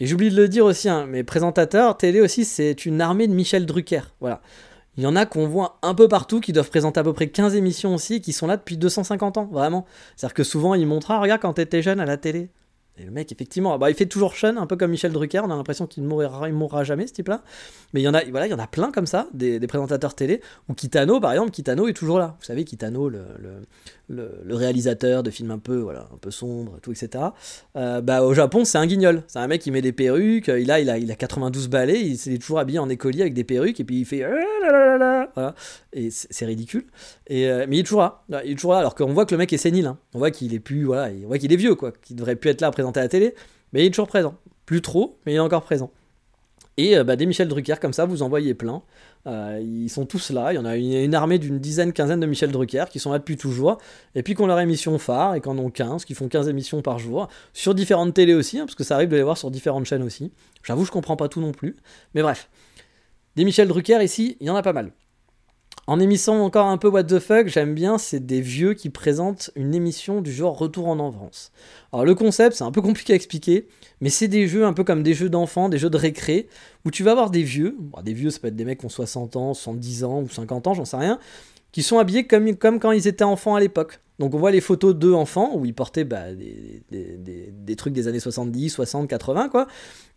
[0.00, 3.34] Et j'oublie de le dire aussi, hein, mes présentateurs télé aussi, c'est une armée de
[3.34, 4.00] Michel Drucker.
[4.20, 4.40] Voilà.
[4.96, 7.28] Il y en a qu'on voit un peu partout, qui doivent présenter à peu près
[7.28, 9.86] 15 émissions aussi, qui sont là depuis 250 ans, vraiment.
[10.16, 12.50] C'est-à-dire que souvent, ils montrent, ah, regarde quand t'étais jeune à la télé.
[13.00, 15.40] Et le mec, effectivement, bah, il fait toujours Sean, un peu comme Michel Drucker.
[15.42, 17.42] On a l'impression qu'il ne mourra, il mourra jamais, ce type-là.
[17.94, 20.14] Mais il y en a, voilà, il y en a plein comme ça, des, présentateurs
[20.14, 20.42] télé.
[20.68, 22.36] Ou Kitano, par exemple, Kitano est toujours là.
[22.38, 23.62] Vous savez, Kitano, le, le,
[24.48, 27.24] réalisateur de films un peu, voilà, un peu sombres, tout, etc.
[27.76, 29.22] Euh, bah, au Japon, c'est un guignol.
[29.28, 30.48] C'est un mec qui met des perruques.
[30.48, 32.00] Il a, il a, il a 92 balais.
[32.00, 33.80] Il, est toujours habillé en écolier avec des perruques.
[33.80, 34.22] Et puis il fait.
[34.24, 35.52] Euh.
[35.92, 36.86] Et c'est ridicule.
[37.26, 38.22] Et, euh, mais il est toujours là.
[38.44, 38.78] Il est toujours là.
[38.78, 39.86] Alors qu'on voit que le mec est sénile.
[39.86, 39.98] Hein.
[40.14, 40.84] On voit qu'il est plus.
[40.84, 41.92] Voilà, on voit qu'il est vieux, quoi.
[41.92, 43.34] Qu'il devrait plus être là à présenter à la télé.
[43.72, 44.34] Mais il est toujours présent.
[44.66, 45.90] Plus trop, mais il est encore présent.
[46.76, 48.82] Et bah, des Michel Drucker comme ça, vous en voyez plein.
[49.26, 50.52] Ils sont tous là.
[50.52, 53.18] Il y en a une, armée d'une dizaine, quinzaine de Michel Drucker qui sont là
[53.18, 53.78] depuis toujours.
[54.14, 56.48] Et puis qui ont leur émission phare et qui en ont 15, qui font 15
[56.48, 57.28] émissions par jour.
[57.52, 60.02] Sur différentes télés aussi, hein, parce que ça arrive de les voir sur différentes chaînes
[60.02, 60.32] aussi.
[60.62, 61.76] J'avoue, je comprends pas tout non plus.
[62.14, 62.48] Mais bref.
[63.36, 64.92] Des Michel Drucker ici, il y en a pas mal.
[65.86, 69.50] En émission encore un peu what the fuck, j'aime bien, c'est des vieux qui présentent
[69.56, 71.50] une émission du genre Retour en enfance.
[71.92, 73.66] Alors le concept, c'est un peu compliqué à expliquer,
[74.00, 76.48] mais c'est des jeux un peu comme des jeux d'enfants, des jeux de récré,
[76.84, 78.90] où tu vas avoir des vieux, des vieux ça peut être des mecs qui ont
[78.90, 81.18] 60 ans, 70 ans ou 50 ans, j'en sais rien,
[81.72, 84.00] qui sont habillés comme, quand ils étaient enfants à l'époque.
[84.18, 87.94] Donc on voit les photos d'eux enfants, où ils portaient bah, des, des, des, trucs
[87.94, 89.66] des années 70, 60, 80, quoi.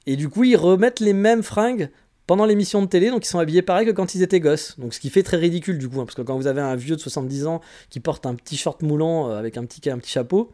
[0.06, 1.90] Et du coup, ils remettent les mêmes fringues
[2.28, 4.80] pendant l'émission de télé, donc ils sont habillés pareil que quand ils étaient gosses.
[4.80, 6.76] Donc ce qui fait très ridicule du coup, hein, parce que quand vous avez un
[6.76, 9.98] vieux de 70 ans qui porte un petit short moulant euh, avec un petit, un
[9.98, 10.52] petit chapeau,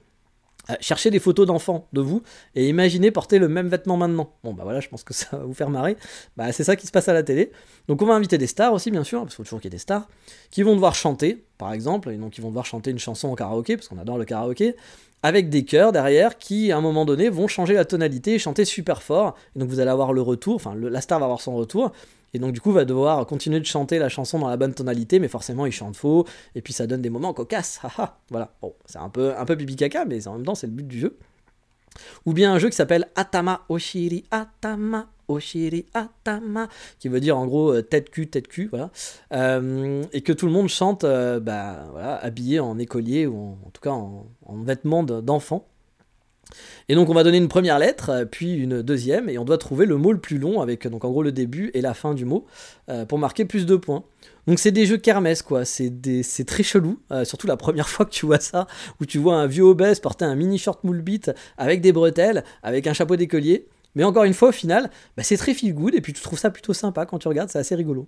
[0.70, 2.22] euh, cherchez des photos d'enfants de vous
[2.56, 4.34] et imaginez porter le même vêtement maintenant.
[4.44, 5.98] Bon bah voilà, je pense que ça va vous faire marrer.
[6.38, 7.52] Bah c'est ça qui se passe à la télé.
[7.88, 9.74] Donc on va inviter des stars aussi bien sûr, parce qu'il faut toujours qu'il y
[9.74, 10.08] ait des stars,
[10.52, 13.36] qui vont devoir chanter, par exemple, et donc ils vont devoir chanter une chanson en
[13.36, 14.76] karaoké, parce qu'on adore le karaoké,
[15.24, 18.66] avec des chœurs derrière qui, à un moment donné, vont changer la tonalité et chanter
[18.66, 19.36] super fort.
[19.56, 21.92] Donc vous allez avoir le retour, enfin la star va avoir son retour,
[22.34, 25.20] et donc du coup va devoir continuer de chanter la chanson dans la bonne tonalité,
[25.20, 28.54] mais forcément il chante faux, et puis ça donne des moments cocasses, haha, voilà.
[28.62, 30.88] Bon, c'est un peu, un peu pipi caca, mais en même temps c'est le but
[30.88, 31.18] du jeu.
[32.26, 36.68] Ou bien un jeu qui s'appelle Atama Oshiri Atama Oshiri Atama,
[37.00, 38.90] qui veut dire en gros euh, tête cul, tête cul, voilà.
[39.34, 43.70] Euh, et que tout le monde chante euh, bah, voilà, habillé en écolier ou en,
[43.72, 45.66] tout cas en, en vêtements d'enfant.
[46.88, 49.86] Et donc on va donner une première lettre, puis une deuxième, et on doit trouver
[49.86, 52.26] le mot le plus long avec donc en gros le début et la fin du
[52.26, 52.48] mot
[53.08, 54.04] pour marquer plus de points.
[54.48, 55.92] Donc c'est des jeux kermesse quoi, c'est
[56.48, 58.66] très chelou, surtout la première fois que tu vois ça,
[59.00, 62.44] où tu vois un vieux obèse porter un mini short moule bit avec des bretelles,
[62.64, 63.68] avec un chapeau d'écolier.
[64.00, 66.40] Mais encore une fois, au final, bah, c'est très feel good et puis tu trouves
[66.40, 68.08] ça plutôt sympa quand tu regardes, c'est assez rigolo.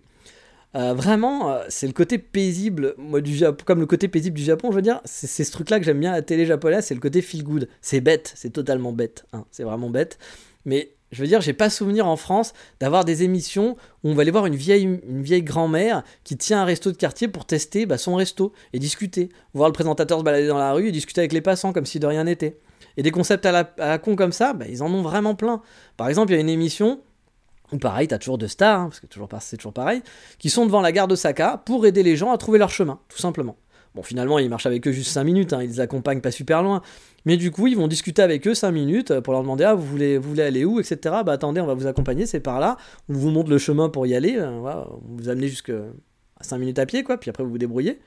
[0.74, 4.44] Euh, vraiment, euh, c'est le côté paisible, moi, du Japon, comme le côté paisible du
[4.46, 6.94] Japon, je veux dire, c'est ce truc-là que j'aime bien à la télé japonaise, c'est
[6.94, 7.68] le côté feel good.
[7.82, 10.18] C'est bête, c'est totalement bête, hein, c'est vraiment bête.
[10.64, 13.76] Mais je veux dire, j'ai pas souvenir en France d'avoir des émissions
[14.06, 17.44] où on va aller voir une vieille, grand-mère qui tient un resto de quartier pour
[17.44, 19.28] tester bah, son resto et discuter.
[19.54, 22.00] Voir le présentateur se balader dans la rue et discuter avec les passants comme si
[22.00, 22.62] de rien n'était.
[22.98, 25.62] Et des concepts à la, con comme ça, bah, ils en ont vraiment plein.
[25.98, 27.02] Par exemple, il y a une émission
[27.72, 29.08] où pareil, t'as toujours de stars, hein, parce que
[29.39, 30.02] c'est toujours pareil,
[30.39, 33.00] qui sont devant la gare de Saka pour aider les gens à trouver leur chemin,
[33.08, 33.56] tout simplement.
[33.94, 36.64] Bon, finalement, ils marchent avec eux juste 5 minutes, hein, ils les accompagnent pas super
[36.64, 36.82] loin.
[37.26, 39.86] Mais du coup, ils vont discuter avec eux 5 minutes pour leur demander Ah, vous
[39.86, 40.98] voulez, vous voulez aller où etc.
[41.26, 42.78] Bah attendez, on va vous accompagner, c'est par là.
[43.10, 44.38] On vous montre le chemin pour y aller.
[44.38, 45.74] Euh, on vous amener jusqu'à
[46.39, 48.00] 5 minutes à pied, quoi, puis après vous vous débrouillez.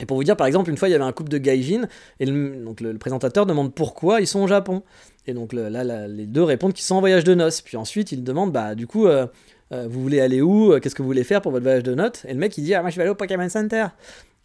[0.00, 1.86] Et pour vous dire, par exemple, une fois, il y avait un couple de gaijin,
[2.20, 4.82] et le, donc le, présentateur demande pourquoi ils sont au Japon.
[5.26, 7.60] Et donc là, les deux répondent qu'ils sont en voyage de noces.
[7.60, 9.26] Puis ensuite, il demande, bah, du coup, euh,
[9.72, 10.78] euh, vous voulez aller où?
[10.78, 12.24] Qu'est-ce que vous voulez faire pour votre voyage de noces?
[12.26, 13.86] Et le mec, il dit, ah, moi, je vais aller au Pokémon Center.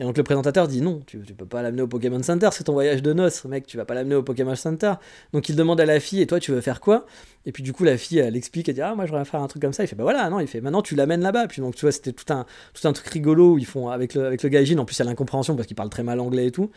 [0.02, 2.64] Et donc le présentateur dit non, tu, tu peux pas l'amener au Pokémon Center, c'est
[2.64, 4.94] ton voyage de noces, mec, tu vas pas l'amener au Pokémon Center.
[5.32, 7.06] Donc il demande à la fille, et toi tu veux faire quoi?
[7.46, 9.44] Et puis du coup la fille, elle explique, elle dit ah moi je voudrais faire
[9.44, 9.84] un truc comme ça.
[9.84, 11.46] Il fait bah voilà, non, il fait maintenant tu l'amènes là-bas.
[11.46, 14.16] Puis donc tu vois c'était tout un, tout un truc rigolo où ils font avec
[14.16, 16.20] le, avec le gaijin, en plus il y a l'incompréhension parce qu'il parle très mal
[16.20, 16.72] anglais et tout.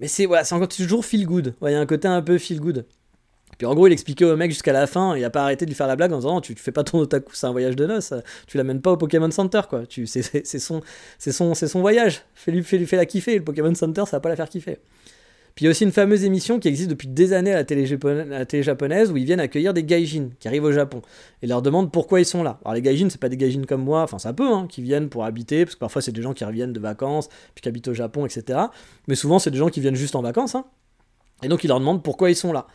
[0.00, 1.54] Mais c'est voilà, c'est encore toujours feel good.
[1.62, 2.84] Il y a un côté un peu feel good.
[3.58, 5.70] Puis en gros, il expliquait au mec jusqu'à la fin, il a pas arrêté de
[5.70, 7.76] lui faire la blague en disant tu, tu fais pas ton otaku, c'est un voyage
[7.76, 8.12] de noces,
[8.46, 9.82] tu l'amènes pas au Pokémon Center quoi.
[9.88, 10.80] c'est, son,
[11.18, 12.22] c'est son, c'est son voyage.
[12.34, 13.38] Fais-lui, fais-lui, fais-la kiffer.
[13.38, 14.78] Le Pokémon Center, ça va pas la faire kiffer.
[15.56, 17.64] Puis il y a aussi une fameuse émission qui existe depuis des années à la
[17.64, 21.00] télé, japonaise, la télé japonaise où ils viennent accueillir des gaijins qui arrivent au Japon
[21.40, 22.60] et leur demandent pourquoi ils sont là.
[22.62, 25.08] Alors les gaijins, c'est pas des gaijins comme moi, enfin ça peut, hein, qui viennent
[25.08, 27.88] pour habiter, parce que parfois c'est des gens qui reviennent de vacances, puis qui habitent
[27.88, 28.58] au Japon, etc.
[29.08, 30.54] Mais souvent c'est des gens qui viennent juste en vacances.
[30.54, 30.66] Hein.
[31.42, 32.66] Et donc ils leur demandent pourquoi ils sont là.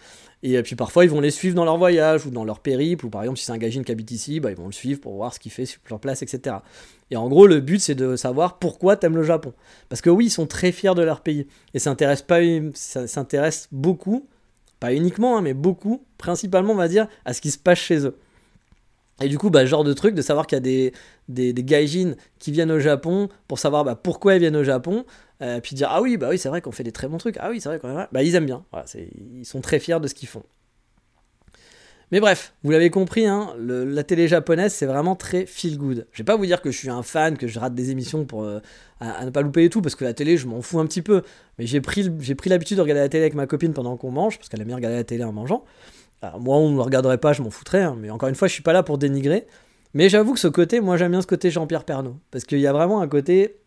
[0.43, 3.05] Et euh, puis parfois, ils vont les suivre dans leur voyage ou dans leur périple,
[3.05, 4.99] ou par exemple, si c'est un gagine qui habite ici, bah, ils vont le suivre
[4.99, 6.57] pour voir ce qu'il fait sur leur place, etc.
[7.11, 9.53] Et en gros, le but, c'est de savoir pourquoi t'aimes le Japon.
[9.89, 11.47] Parce que oui, ils sont très fiers de leur pays.
[11.73, 11.95] Et ça
[13.07, 14.27] s'intéresse beaucoup,
[14.79, 18.05] pas uniquement, hein, mais beaucoup, principalement, on va dire, à ce qui se passe chez
[18.05, 18.17] eux.
[19.21, 20.93] Et du coup, bah, genre de truc, de savoir qu'il y a des,
[21.29, 25.05] des, des gaijins qui viennent au Japon pour savoir bah, pourquoi ils viennent au Japon,
[25.41, 27.37] euh, puis dire ah oui bah oui c'est vrai qu'on fait des très bons trucs
[27.39, 28.63] ah oui c'est vrai qu'on bah ils aiment bien.
[28.95, 30.43] Ils sont très fiers de ce qu'ils font.
[32.11, 36.07] Mais bref vous l'avez compris hein, la télé japonaise c'est vraiment très feel good.
[36.11, 38.25] Je vais pas vous dire que je suis un fan que je rate des émissions
[38.25, 38.59] pour euh,
[38.99, 41.01] à, ne pas louper et tout parce que la télé je m'en fous un petit
[41.01, 41.23] peu.
[41.57, 44.11] Mais j'ai pris j'ai pris l'habitude de regarder la télé avec ma copine pendant qu'on
[44.11, 45.63] mange parce qu'elle aime bien regarder la télé en mangeant
[46.39, 48.53] Moi on ne le regarderait pas je m'en foutrais hein, mais encore une fois je
[48.53, 49.47] suis pas là pour dénigrer
[49.93, 52.67] mais j'avoue que ce côté moi j'aime bien ce côté Jean-Pierre Pernaud parce qu'il y
[52.67, 53.61] a vraiment un côté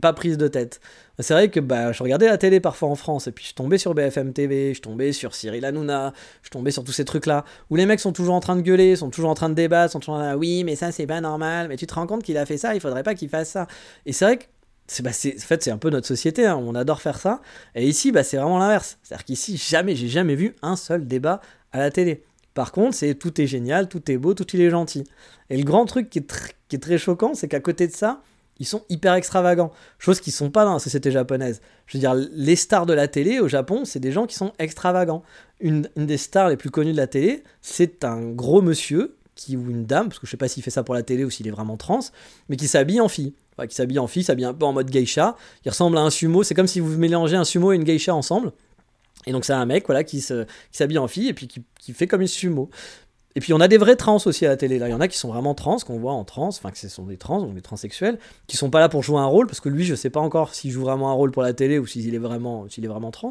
[0.00, 0.80] pas prise de tête.
[1.18, 3.78] C'est vrai que bah, je regardais la télé parfois en France, et puis je tombais
[3.78, 7.76] sur BFM TV, je tombais sur Cyril Hanouna, je tombais sur tous ces trucs-là, où
[7.76, 10.00] les mecs sont toujours en train de gueuler, sont toujours en train de débattre, sont
[10.00, 12.22] toujours en train de oui, mais ça c'est pas normal, mais tu te rends compte
[12.22, 13.66] qu'il a fait ça, il faudrait pas qu'il fasse ça.
[14.06, 14.44] Et c'est vrai que
[14.86, 17.40] c'est, bah, en fait, c'est un peu notre société, hein, on adore faire ça.
[17.74, 18.98] Et ici, bah, c'est vraiment l'inverse.
[19.02, 21.40] C'est-à-dire qu'ici, jamais, j'ai jamais vu un seul débat
[21.72, 22.24] à la télé.
[22.54, 25.04] Par contre, c'est tout est génial, tout est beau, tout il est gentil.
[25.50, 28.22] Et le grand truc qui est, très choquant, c'est qu'à côté de ça,
[28.58, 29.72] ils sont hyper extravagants.
[29.98, 31.60] Chose qui sont pas dans la société japonaise.
[31.86, 34.52] Je veux dire, les stars de la télé au Japon, c'est des gens qui sont
[34.58, 35.22] extravagants.
[35.60, 39.70] Une, des stars les plus connues de la télé, c'est un gros monsieur qui ou
[39.70, 41.48] une dame, parce que je sais pas s'il fait ça pour la télé ou s'il
[41.48, 42.00] est vraiment trans,
[42.50, 43.32] mais qui s'habille en fille.
[43.66, 45.36] qui s'habille en fille, s'habille un peu en mode geisha.
[45.64, 46.42] Il ressemble à un sumo.
[46.42, 48.52] C'est comme si vous mélangez un sumo et une geisha ensemble.
[49.26, 52.06] Et donc c'est un mec voilà qui s'habille en fille et puis qui, qui, fait
[52.06, 52.70] comme une sumo.
[53.34, 54.78] Et puis on a des vrais trans aussi à la télé.
[54.78, 56.78] Là, il y en a qui sont vraiment trans, qu'on voit en trans, enfin que
[56.78, 59.46] ce sont des trans, donc des transsexuels, qui sont pas là pour jouer un rôle,
[59.46, 61.78] parce que lui, je sais pas encore s'il joue vraiment un rôle pour la télé
[61.78, 63.30] ou s'il est vraiment, s'il est vraiment trans.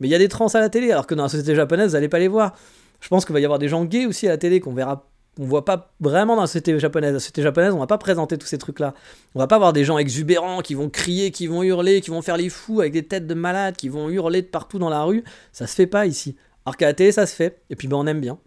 [0.00, 1.90] Mais il y a des trans à la télé, alors que dans la société japonaise,
[1.90, 2.54] vous allez pas les voir.
[3.00, 5.08] Je pense qu'il va y avoir des gens gays aussi à la télé qu'on verra.
[5.38, 7.14] On voit pas vraiment dans la société japonaise.
[7.14, 8.94] La société japonaise, on va pas présenter tous ces trucs-là.
[9.34, 12.22] On va pas avoir des gens exubérants qui vont crier, qui vont hurler, qui vont
[12.22, 15.04] faire les fous avec des têtes de malades, qui vont hurler de partout dans la
[15.04, 15.24] rue.
[15.52, 16.36] Ça se fait pas ici.
[16.66, 17.62] Alors qu'à la télé, ça se fait.
[17.70, 18.38] Et puis ben, on aime bien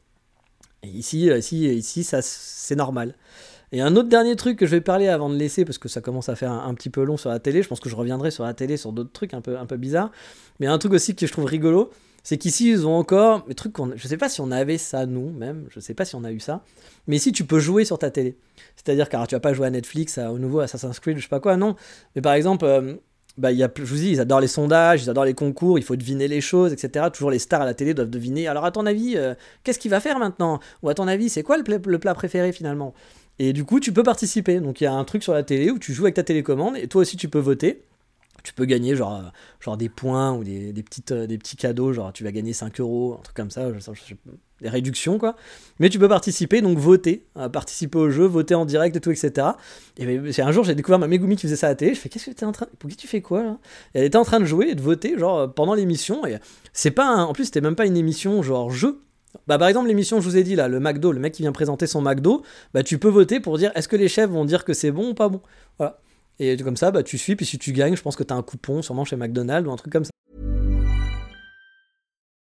[0.93, 3.15] ici, euh, ici, ici ça, c'est normal.
[3.71, 6.01] Et un autre dernier truc que je vais parler avant de laisser, parce que ça
[6.01, 8.31] commence à faire un, petit peu long sur la télé, je pense que je reviendrai
[8.31, 10.11] sur la télé sur d'autres trucs un peu, un peu bizarres,
[10.59, 11.91] mais un truc aussi que je trouve rigolo,
[12.25, 15.05] c'est qu'ici ils ont encore, des trucs qu'on, je sais pas si on avait ça
[15.05, 16.63] nous même, je sais pas si on a eu ça,
[17.05, 18.35] mais ici tu peux jouer sur ta télé.
[18.75, 21.39] C'est-à-dire car tu vas pas jouer à Netflix, au nouveau Assassin's Creed, je sais pas
[21.39, 21.75] quoi, non.
[22.15, 22.95] Mais par exemple, euh,
[23.37, 25.83] bah, y a, je vous dis, ils adorent les sondages, ils adorent les concours, il
[25.83, 27.05] faut deviner les choses, etc.
[27.13, 28.47] Toujours les stars à la télé doivent deviner.
[28.47, 30.59] Alors, à ton avis, euh, qu'est-ce qu'il va faire maintenant?
[30.81, 32.95] Ou à ton avis, c'est quoi le le plat préféré finalement?
[33.37, 34.59] Et du coup, tu peux participer.
[34.61, 36.75] Donc, il y a un truc sur la télé où tu joues avec ta télécommande
[36.77, 37.83] et toi aussi, tu peux voter
[38.45, 39.29] tu peux gagner genre, euh,
[39.59, 42.53] genre des points ou des, des, petites, euh, des petits cadeaux, genre tu vas gagner
[42.53, 43.69] 5 euros, un truc comme ça,
[44.61, 45.35] des réductions quoi.
[45.79, 49.11] Mais tu peux participer, donc voter, euh, participer au jeu, voter en direct et tout,
[49.11, 49.47] etc.
[49.97, 51.99] Et ben, un jour j'ai découvert ma Megumi qui faisait ça à la télé, je
[51.99, 53.57] fais qu'est-ce que en train, pour qui tu fais quoi là?
[53.93, 56.37] Elle était en train de jouer et de voter genre pendant l'émission et
[56.71, 59.01] c'est pas, en plus c'était même pas une émission genre jeu,
[59.47, 61.51] bah, par exemple, l'émission, je vous ai dit là, le McDo, le mec qui vient
[61.51, 62.43] présenter son McDo,
[62.73, 65.09] bah, tu peux voter pour dire est-ce que les chefs vont dire que c'est bon
[65.09, 65.41] ou pas bon?
[65.77, 65.99] Voilà.
[66.39, 68.37] Et comme ça, bah, tu suis, puis si tu gagnes, je pense que tu as
[68.37, 70.11] un coupon sûrement chez McDonald's ou un truc comme ça.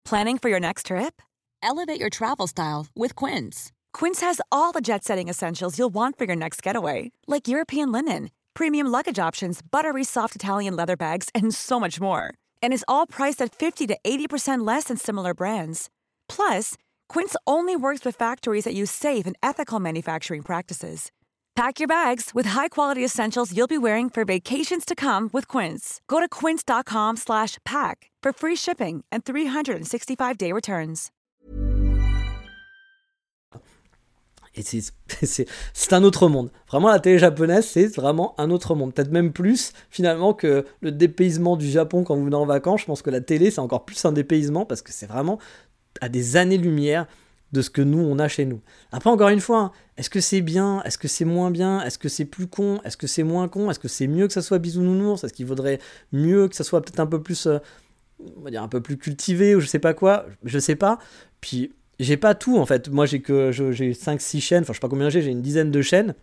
[0.04, 1.22] Planning for your next trip?
[1.62, 3.72] Elevate your travel style with Quince.
[3.92, 7.92] Quince has all the jet setting essentials you'll want for your next getaway, like European
[7.92, 12.34] linen, premium luggage options, buttery soft Italian leather bags, and so much more.
[12.62, 15.88] And is all priced at 50 to 80% less than similar brands.
[16.28, 16.76] Plus,
[17.08, 21.10] Quince only works with factories that use safe and ethical manufacturing practices.
[21.54, 26.00] Pack your bags with high-quality essentials you'll be wearing for vacations to come with Quince.
[26.08, 31.10] Go to quince.com slash pack for free shipping and 365-day returns.
[34.54, 34.62] Et
[35.22, 36.50] c'est un autre monde.
[36.68, 38.92] Vraiment, la télé japonaise, c'est vraiment un autre monde.
[38.94, 42.82] Peut-être même plus, finalement, que le dépaysement du Japon quand vous venez en vacances.
[42.82, 45.38] Je pense que la télé, c'est encore plus un dépaysement parce que c'est vraiment
[46.00, 47.06] à des années-lumière
[47.52, 48.60] de ce que nous on a chez nous.
[48.90, 50.82] Après encore une fois, hein, est-ce que c'est bien?
[50.84, 51.82] Est-ce que c'est moins bien?
[51.82, 52.80] Est-ce que c'est plus con?
[52.84, 53.70] Est-ce que c'est moins con?
[53.70, 55.24] Est-ce que c'est mieux que ça soit bisounours?
[55.24, 55.78] Est-ce qu'il vaudrait
[56.12, 57.58] mieux que ça soit peut-être un peu plus euh,
[58.50, 60.98] dire un peu plus cultivé ou je sais pas quoi, je sais pas.
[61.40, 62.88] Puis j'ai pas tout en fait.
[62.88, 65.42] Moi j'ai que j'ai 5 6 chaînes, enfin je sais pas combien j'ai, j'ai une
[65.42, 66.14] dizaine de chaînes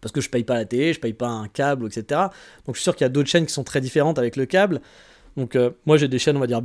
[0.00, 2.20] parce que je paye pas la télé, je paye pas un câble, etc.
[2.66, 4.46] Donc je suis sûr qu'il y a d'autres chaînes qui sont très différentes avec le
[4.46, 4.80] câble.
[5.36, 6.62] Donc euh, moi j'ai des chaînes, on va dire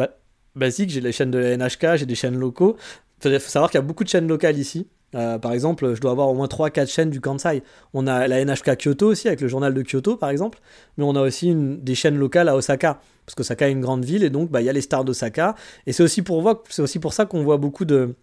[0.55, 2.77] basiques, j'ai les chaînes de la NHK, j'ai des chaînes locaux.
[3.24, 4.88] Il faut savoir qu'il y a beaucoup de chaînes locales ici.
[5.16, 7.63] Euh, par exemple, je dois avoir au moins 3-4 chaînes du Kansai.
[7.93, 10.59] On a la NHK Kyoto aussi, avec le journal de Kyoto par exemple,
[10.97, 13.82] mais on a aussi une, des chaînes locales à Osaka, parce que Osaka est une
[13.82, 15.55] grande ville, et donc bah, il y a les stars d'Osaka.
[15.88, 16.43] Et c'est aussi, pour
[16.80, 18.16] aussi pour ça qu'on voit beaucoup de,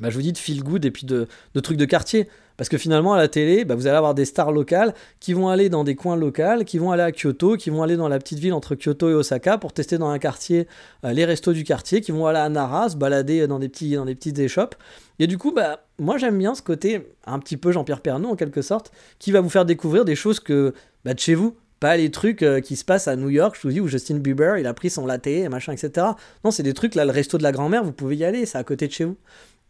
[0.00, 2.28] bah, je vous de feel good et puis de, de trucs de quartier.
[2.58, 5.48] Parce que finalement, à la télé, bah, vous allez avoir des stars locales qui vont
[5.48, 8.18] aller dans des coins locaux, qui vont aller à Kyoto, qui vont aller dans la
[8.18, 10.66] petite ville entre Kyoto et Osaka pour tester dans un quartier
[11.04, 13.94] euh, les restos du quartier, qui vont aller à Nara, se balader dans des, petits,
[13.94, 14.74] dans des petites échoppes.
[15.20, 18.36] Et du coup, bah, moi j'aime bien ce côté un petit peu Jean-Pierre Pernaut en
[18.36, 18.90] quelque sorte,
[19.20, 21.54] qui va vous faire découvrir des choses que bah, de chez vous.
[21.78, 24.16] Pas les trucs euh, qui se passent à New York, je vous dis, où Justin
[24.16, 26.08] Bieber, il a pris son latte, machin, etc.
[26.44, 28.58] Non, c'est des trucs, là, le resto de la grand-mère, vous pouvez y aller, c'est
[28.58, 29.16] à côté de chez vous.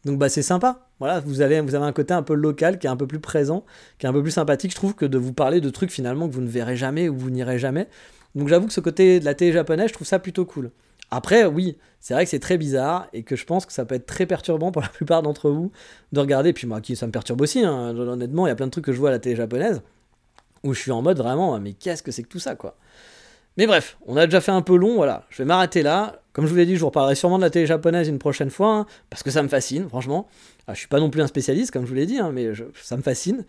[0.08, 0.86] Donc bah c'est sympa.
[1.00, 3.64] Voilà, vous avez, vous un côté un peu local qui est un peu plus présent,
[3.98, 6.28] qui est un peu plus sympathique, je trouve, que de vous parler de trucs finalement
[6.28, 7.88] que vous ne verrez jamais ou vous n'irez jamais.
[8.34, 10.70] Donc j'avoue que ce côté de la télé japonaise, je trouve ça plutôt cool.
[11.10, 13.96] Après, oui, c'est vrai que c'est très bizarre et que je pense que ça peut
[13.96, 15.72] être très perturbant pour la plupart d'entre vous
[16.12, 16.54] de regarder.
[16.54, 18.92] Puis moi, ça me perturbe aussi, hein, honnêtement, il y a plein de trucs que
[18.92, 19.82] je vois à la télé japonaise.
[20.64, 22.76] où je suis en mode vraiment, mais qu'est-ce que c'est que tout ça, quoi.
[23.58, 25.26] Mais bref, on a déjà fait un peu long, voilà.
[25.30, 26.22] Je vais m'arrêter là.
[26.38, 28.48] Comme je vous l'ai dit, je vous reparlerai sûrement de la télé japonaise une prochaine
[28.48, 30.28] fois, hein, parce que ça me fascine, franchement.
[30.68, 32.52] Ah, je suis pas non plus un spécialiste, comme je vous l'ai dit, hein, mais
[32.80, 33.44] ça me fascine.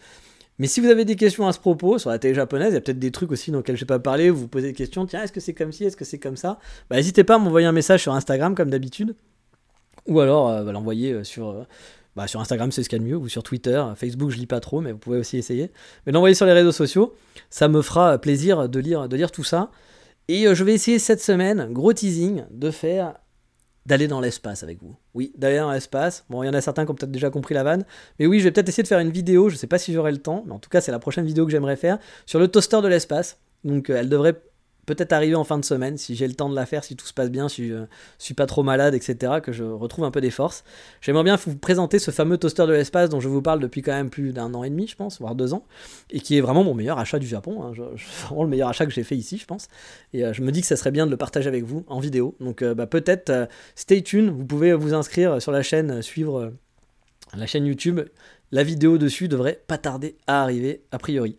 [0.57, 2.77] Mais si vous avez des questions à ce propos sur la télé japonaise, il y
[2.77, 4.73] a peut-être des trucs aussi dans lesquels je n'ai pas parlé, vous vous posez des
[4.73, 6.57] questions, tiens, est-ce que c'est comme ci, est-ce que c'est comme ça?
[6.89, 9.13] Bah, N'hésitez pas à m'envoyer un message sur Instagram, comme d'habitude.
[10.07, 11.65] Ou alors euh, bah, l'envoyer euh, sur, euh,
[12.15, 13.85] bah, sur Instagram, c'est ce qu'il y a de mieux, ou sur Twitter.
[13.97, 15.69] Facebook, je lis pas trop, mais vous pouvez aussi essayer.
[16.07, 17.13] Mais l'envoyer sur les réseaux sociaux,
[17.51, 19.69] ça me fera plaisir de lire, de lire tout ça.
[20.29, 23.15] Et euh, je vais essayer cette semaine, gros teasing, de faire
[23.87, 24.95] d'aller dans l'espace avec vous.
[25.15, 26.23] Oui, d'aller dans l'espace.
[26.29, 27.83] Bon, il y en a certains qui ont peut-être déjà compris la vanne.
[28.19, 29.91] Mais oui, je vais peut-être essayer de faire une vidéo, je ne sais pas si
[29.91, 32.37] j'aurai le temps, mais en tout cas, c'est la prochaine vidéo que j'aimerais faire, sur
[32.37, 33.39] le toaster de l'espace.
[33.63, 34.39] Donc, euh, elle devrait
[34.89, 37.05] peut-être arriver en fin de semaine, si j'ai le temps de la faire, si tout
[37.05, 37.85] se passe bien, si je
[38.17, 40.63] suis pas trop malade, etc., que je retrouve un peu des forces.
[40.99, 43.91] J'aimerais bien vous présenter ce fameux toaster de l'espace dont je vous parle depuis quand
[43.91, 45.63] même plus d'un an et demi, je pense, voire deux ans,
[46.09, 47.63] et qui est vraiment mon meilleur achat du Japon.
[47.63, 47.73] Hein.
[48.25, 49.67] vraiment le meilleur achat que j'ai fait ici, je pense.
[50.13, 51.99] Et euh, je me dis que ça serait bien de le partager avec vous en
[51.99, 52.35] vidéo.
[52.39, 56.53] Donc euh, bah, peut-être, euh, stay tuned, vous pouvez vous inscrire sur la chaîne, suivre
[57.35, 58.01] la chaîne YouTube.
[58.51, 61.37] La vidéo dessus devrait pas tarder à arriver, a priori.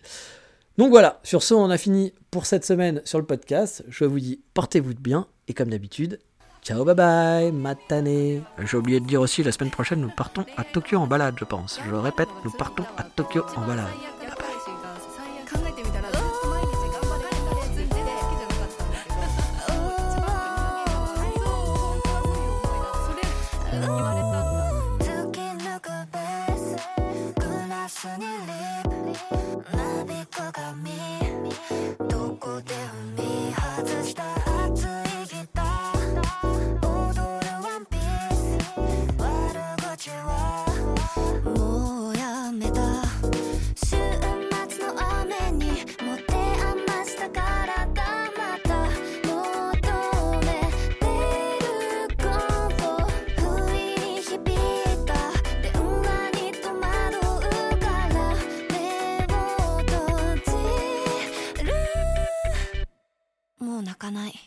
[0.81, 3.85] Donc voilà, sur ce, on a fini pour cette semaine sur le podcast.
[3.91, 6.19] Je vous dis, portez-vous bien, et comme d'habitude,
[6.63, 8.43] ciao, bye bye, matane.
[8.65, 11.45] J'ai oublié de dire aussi, la semaine prochaine, nous partons à Tokyo en balade, je
[11.45, 11.79] pense.
[11.87, 13.89] Je répète, nous partons à Tokyo en balade.
[64.11, 64.40] ない。